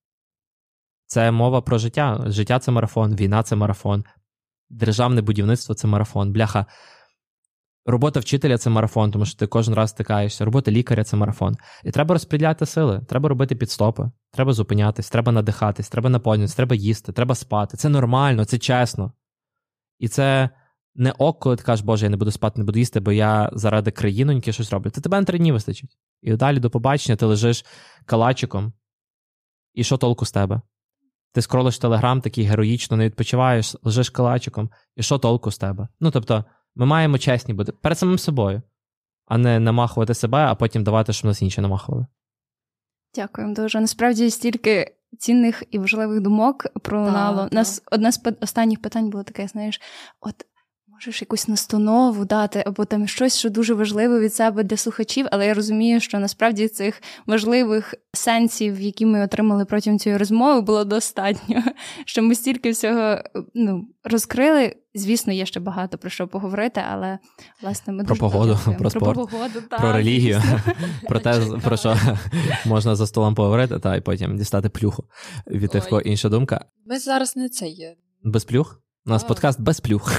[1.08, 2.24] Це мова про життя.
[2.28, 4.04] Життя це марафон, війна це марафон,
[4.70, 6.32] державне будівництво це марафон.
[6.32, 6.66] Бляха.
[7.86, 10.46] Робота вчителя це марафон, тому що ти кожен раз стикаєшся.
[10.46, 11.58] Робота лікаря це марафон.
[11.84, 17.12] І треба розподіляти сили, треба робити підстопи, треба зупинятись, треба надихатись, треба наповнюватись, треба їсти,
[17.12, 17.78] треба спати.
[17.78, 19.12] Це нормально, це чесно.
[20.00, 20.50] І це
[20.96, 23.50] не ок, коли ти кажеш, Боже, я не буду спати, не буду їсти, бо я
[23.54, 24.90] заради країноньки щось роблю.
[24.90, 25.98] Це тебе на три дні вистачить.
[26.22, 27.66] І далі до побачення ти лежиш
[28.06, 28.74] калачиком.
[29.74, 30.62] І що толку з тебе?
[31.34, 35.88] Ти скролиш телеграм, такий героїчно не відпочиваєш, лежиш калачиком, і що толку з тебе?
[36.00, 38.62] Ну тобто, ми маємо чесні бути перед самим собою,
[39.26, 42.06] а не намахувати себе, а потім давати, щоб нас інші намахували.
[43.16, 43.80] Дякуємо дуже.
[43.80, 47.44] Насправді стільки цінних і важливих думок пролунало.
[47.44, 49.82] Так, У нас одне з останніх питань було таке: знаєш,
[50.22, 50.36] от
[50.98, 55.48] можеш якусь настанову дати, або там щось, що дуже важливе від себе для слухачів, але
[55.48, 61.64] я розумію, що насправді цих важливих сенсів, які ми отримали протягом цієї розмови, було достатньо.
[62.06, 63.18] Що ми стільки всього
[63.54, 64.76] ну, розкрили.
[64.96, 67.20] Звісно, є ще багато про що поговорити, але
[67.62, 70.42] власне ми про дуже погоду, про, про спорт, погоду, та, про релігію,
[71.08, 71.98] про те, про що
[72.66, 75.04] можна за столом поговорити, та й потім дістати плюху
[75.48, 76.66] від тих, кого інша думка.
[76.86, 77.96] Ми зараз не це є.
[78.24, 78.82] Без плюх?
[79.06, 80.12] У нас подкаст без плюх.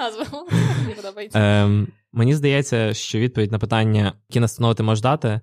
[0.96, 1.38] Подобається.
[1.38, 5.40] Ем, Мені здається, що відповідь на питання, які настанови ти можеш дати,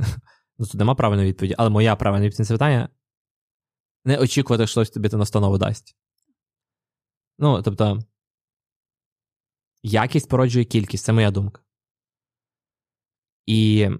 [0.58, 2.88] ну тут нема правильної відповіді, але моя правильна відповідь на це питання
[4.04, 5.96] не очікувати, що хтось тобі ту настанову дасть.
[7.38, 7.98] Ну, тобто,
[9.82, 11.62] якість породжує кількість, це моя думка.
[13.46, 13.90] І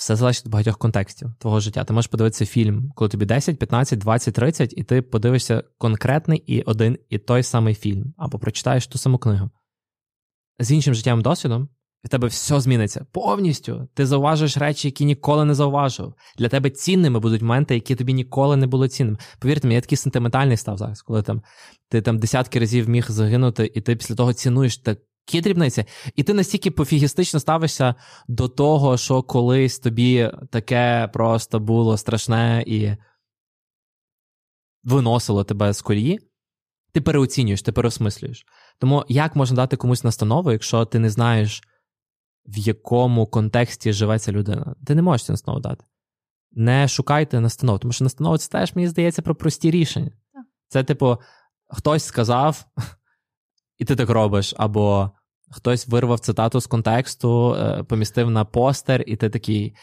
[0.00, 1.84] все залежить від багатьох контекстів твого життя.
[1.84, 6.62] Ти можеш подивитися фільм, коли тобі 10, 15, 20, 30, і ти подивишся конкретний і
[6.62, 9.50] один і той самий фільм, або прочитаєш ту саму книгу.
[10.58, 11.68] З іншим життєвим досвідом
[12.04, 13.88] в тебе все зміниться повністю.
[13.94, 16.14] Ти зауважуєш речі, які ніколи не зауважував.
[16.38, 19.18] Для тебе цінними будуть моменти, які тобі ніколи не були цінними.
[19.38, 21.42] Повірте мені, я такий сентиментальний став зараз, коли там
[21.88, 24.78] ти там десятки разів міг загинути, і ти після того цінуєш
[25.24, 25.84] такі дрібниці.
[26.16, 27.94] І ти настільки пофігістично ставишся
[28.28, 32.96] до того, що колись тобі таке просто було страшне і
[34.84, 36.20] виносило тебе з колії.
[36.92, 38.46] Ти переоцінюєш, ти переосмислюєш.
[38.78, 41.62] Тому як можна дати комусь настанову, якщо ти не знаєш,
[42.46, 44.74] в якому контексті живе ця людина?
[44.86, 45.84] Ти не можеш цю настанову дати.
[46.52, 50.10] Не шукайте настанов, тому що настанова це теж, мені здається, про прості рішення.
[50.68, 51.16] Це, типу,
[51.68, 52.64] хтось сказав,
[53.80, 55.10] і ти так робиш, або
[55.50, 59.74] хтось вирвав цитату з контексту, е, помістив на постер, і ти такий.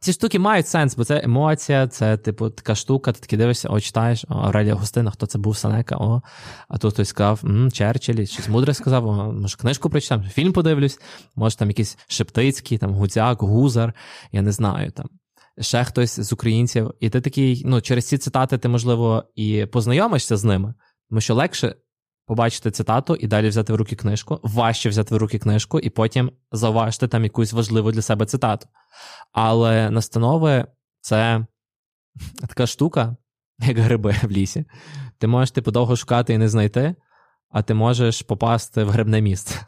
[0.00, 3.80] Ці штуки мають сенс, бо це емоція, це, типу, така штука, ти таки дивишся, о,
[3.80, 6.22] читаєш, о, Аврелія Густина, хто це був Санека, о,
[6.68, 10.98] а тут хтось сказав, м, Черчилль, щось мудре сказав, о, може, книжку прочитам, фільм подивлюсь,
[11.34, 13.92] може там якийсь Шептицький, там Гуцяк, Гузар,
[14.32, 15.06] я не знаю там.
[15.60, 20.36] Ще хтось з українців, і ти такий, ну, через ці цитати ти, можливо, і познайомишся
[20.36, 20.74] з ними,
[21.10, 21.74] тому що легше
[22.26, 26.32] побачити цитату і далі взяти в руки книжку, важче взяти в руки книжку, і потім
[26.52, 28.66] зауважити там якусь важливу для себе цитату.
[29.32, 30.66] Але настанови
[31.00, 31.46] це
[32.48, 33.16] така штука,
[33.58, 34.64] як гриби в лісі.
[35.18, 36.94] Ти можеш типу довго шукати і не знайти,
[37.48, 39.66] а ти можеш попасти в грибне місце.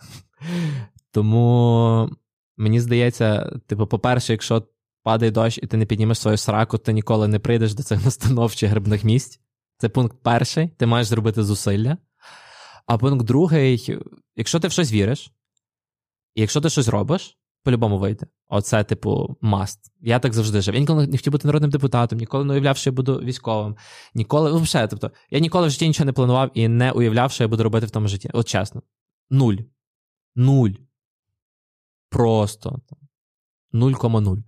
[1.13, 2.11] Тому
[2.57, 4.63] мені здається, типу, по-перше, якщо
[5.03, 8.55] падає дощ і ти не піднімеш свою сраку, ти ніколи не прийдеш до цих настанов
[8.55, 9.41] чи грибних місць.
[9.79, 11.97] Це пункт перший, ти маєш зробити зусилля.
[12.89, 13.99] А пункт другий,
[14.37, 15.33] якщо ти в щось віриш,
[16.35, 18.27] і якщо ти щось робиш, по-любому вийде.
[18.49, 19.93] Оце, типу, маст.
[20.01, 20.75] Я так завжди жив.
[20.75, 23.77] Я ніколи не хотів бути народним депутатом, ніколи не уявляв, що я буду військовим.
[24.15, 27.49] Ніколи, взагалі, тобто, я ніколи в житті нічого не планував і не уявляв, що я
[27.49, 28.31] буду робити в тому житті.
[28.33, 28.83] От чесно.
[29.31, 29.57] Нуль.
[30.37, 30.71] Нуль.
[32.11, 32.79] Просто.
[33.73, 34.43] 0,0.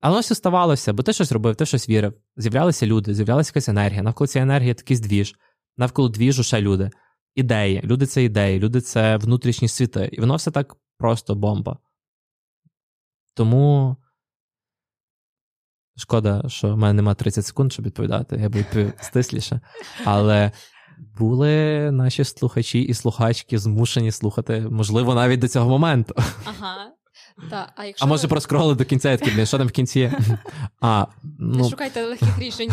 [0.00, 2.14] Але ось оставалося, бо ти щось робив, ти щось вірив.
[2.36, 4.02] З'являлися люди, з'являлася якась енергія.
[4.02, 5.34] Навколо цієї енергії такий здвіж.
[5.76, 6.90] Навколо двіжу ще люди.
[7.36, 7.80] Ідеї.
[7.84, 10.08] Люди це ідеї, люди це внутрішні світи.
[10.12, 11.78] І воно все так просто бомба.
[13.34, 13.96] Тому
[15.96, 18.36] шкода, що в мене нема 30 секунд, щоб відповідати.
[18.36, 19.60] Я б відповів стисліше.
[20.04, 20.52] Але
[21.18, 26.14] були наші слухачі і слухачки змушені слухати, можливо, навіть до цього моменту.
[26.44, 26.95] Ага.
[27.50, 30.12] Та, а якщо а може проскроли до кінця, я такий, що там в кінці?
[30.80, 31.06] А,
[31.38, 31.64] ну...
[31.64, 32.70] Не шукайте легких рішень,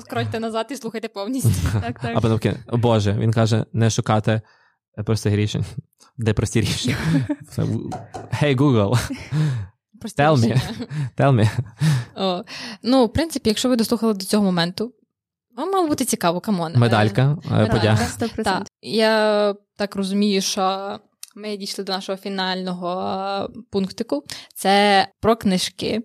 [0.00, 1.50] скрольте назад і слухайте повністю.
[1.72, 2.12] Так, так.
[2.16, 4.40] А потім, Боже, він каже, не шукати
[5.06, 5.64] простих рішень.
[6.16, 6.96] Де прості рішення?
[8.42, 9.10] Hey, Google.
[10.00, 10.54] Прості Tell рішення.
[10.54, 10.88] me.
[11.16, 11.58] Tell me.
[12.16, 12.44] О,
[12.82, 14.92] ну, в принципі, якщо ви дослухали до цього моменту,
[15.56, 16.72] вам мало бути цікаво, come on.
[16.76, 18.64] Медалька, е, подяка.
[18.82, 20.98] Я так розумію, що
[21.38, 22.90] ми дійшли до нашого фінального
[23.56, 24.24] е, пунктику.
[24.54, 26.02] Це про книжки,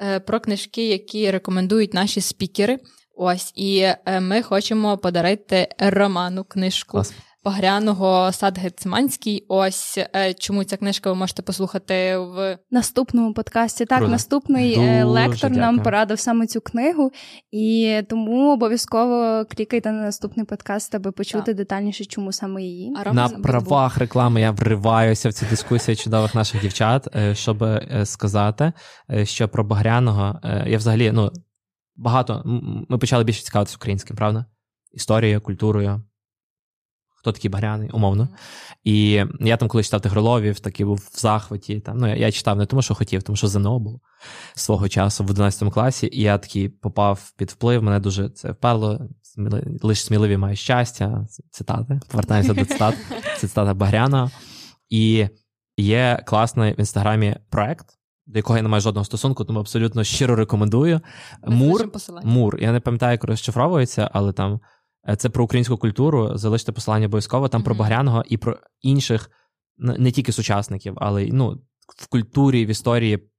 [0.00, 2.78] Е, про книжки, які рекомендують наші спікери.
[3.14, 6.90] Ось, і е, ми хочемо подарити Роману книжку.
[6.90, 7.12] Клас.
[7.46, 9.44] Багряного Сад Гетсиманський.
[9.48, 13.84] Ось е, чому ця книжка ви можете послухати в наступному подкасті.
[13.84, 14.12] Так, Круто.
[14.12, 17.12] наступний е, Дуже лектор нам порадив саме цю книгу,
[17.50, 21.56] і тому обов'язково клікайте на наступний подкаст, аби почути Так.
[21.56, 22.94] детальніше, чому саме її.
[23.04, 27.64] А На правах реклами я вриваюся в цю дискусію чудових наших дівчат, е, щоб
[28.04, 28.72] сказати,
[29.24, 31.30] що про Багряного я взагалі ну
[31.96, 32.42] багато.
[32.88, 34.44] Ми почали більше цікавитися українським, правда?
[34.92, 36.02] Історією, культурою.
[37.26, 38.28] Хто такий Багряний, умовно.
[38.84, 41.80] І я там, коли читав Тигроловів, такий був в захваті.
[41.80, 44.00] Там, ну, я, я читав не тому, що хотів, тому що ЗНО було
[44.54, 49.00] свого часу в 11 класі, і я такий попав під вплив, мене дуже це вперло.
[49.82, 51.26] Лише сміливі мають щастя.
[51.50, 52.00] Цитати.
[52.08, 52.94] Повертаємося до цитат.
[53.38, 54.30] Це цитата Багряна.
[54.90, 55.28] І
[55.76, 57.86] є класний в інстаграмі проект,
[58.26, 61.00] до якого я не маю жодного стосунку, тому абсолютно щиро рекомендую.
[61.46, 61.88] Мур,
[62.24, 62.58] Мур.
[62.60, 64.60] Я не пам'ятаю, як розшифровується, але там
[65.18, 66.30] це про українську культуру.
[66.34, 67.64] Залиште посилання обов'язково там mm-hmm.
[67.64, 69.30] про Багряного і про інших,
[69.78, 71.60] не тільки сучасників, але ну,
[71.96, 73.30] в культурі, в історії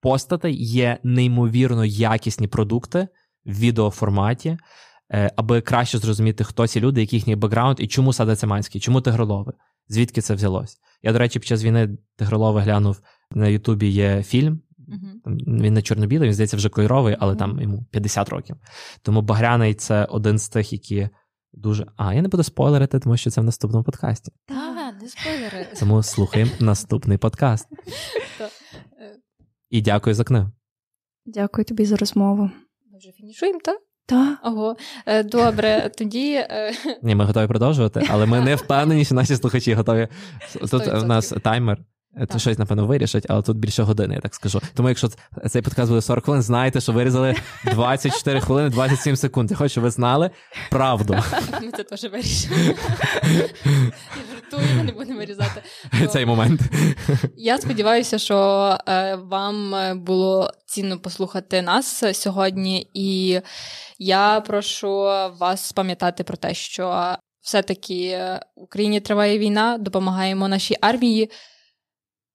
[0.00, 3.08] постатей є неймовірно якісні продукти
[3.44, 4.58] в відеоформаті.
[5.12, 9.00] Е, аби краще зрозуміти, хто ці люди, який їхній бекграунд і чому Сада Циманський, чому
[9.00, 9.52] Тигролови,
[9.88, 10.76] звідки це взялось.
[11.02, 13.00] Я, до речі, під час війни Тигролови глянув
[13.30, 14.60] на Ютубі є фільм.
[14.88, 15.62] Uh-huh.
[15.62, 18.56] Він не чорно-білий, він здається, вже кольоровий, але там йому 50 років.
[19.02, 21.08] Тому Багряний це один з тих, які
[21.52, 21.86] дуже.
[21.96, 24.32] А, я не буду спойлерити, тому що це в наступному подкасті.
[24.46, 25.66] Так, не спойлери.
[25.80, 27.68] Тому слухаємо наступний подкаст.
[29.00, 29.16] Е,
[29.70, 30.50] І дякую за книгу.
[31.26, 32.50] Дякую тобі за розмову.
[32.92, 33.78] Ми вже фінішуємо, так?
[34.06, 34.38] Так.
[34.42, 34.76] Ого,
[35.06, 36.32] е, добре, тоді.
[36.34, 36.72] Е,
[37.02, 40.08] Ні, ми готові продовжувати, але ми не впевнені, що наші слухачі готові.
[40.70, 41.78] Тут у нас таймер.
[42.28, 44.60] То щось, напевно, вирішать, але тут більше години, я так скажу.
[44.74, 45.08] Тому якщо
[45.50, 49.50] цей подкаст буде 40 хвилин, знайте, що вирізали 24 хвилини, 27 секунд.
[49.50, 50.30] Я хочу, щоб ви знали
[50.70, 51.16] правду.
[51.62, 52.56] Ми це теж вирішимо.
[54.30, 55.62] Жартую, не будемо вирізати.
[56.10, 56.60] Цей момент.
[57.36, 63.40] Я сподіваюся, що е, вам було цінно послухати нас сьогодні, і
[63.98, 64.88] я прошу
[65.38, 68.18] вас пам'ятати про те, що все-таки
[68.56, 71.30] в Україні триває війна, допомагаємо нашій армії.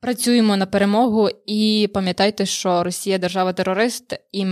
[0.02, 4.46] Працюємо на перемогу і пам'ятайте, що Росія держава-терорист, і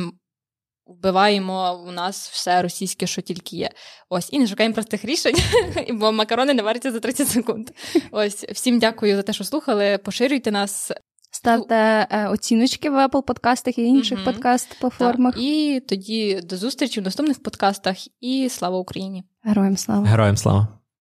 [0.86, 3.70] вбиваємо у нас все російське, що тільки є.
[4.10, 5.36] Ось, і не шукаємо простих рішень,
[5.94, 7.70] бо макарони не варяться за 30 секунд.
[8.12, 9.98] Ось, всім дякую за те, що слухали.
[9.98, 10.92] Поширюйте нас.
[11.32, 14.26] Ставте е, оціночки в Apple подкастах і інших mm-hmm.
[14.26, 15.38] подкаст-платформах.
[15.38, 17.98] І тоді до зустрічі в наступних подкастах.
[18.20, 19.24] І слава Україні!
[19.44, 20.08] Героям слава!
[20.08, 20.68] Героям слава!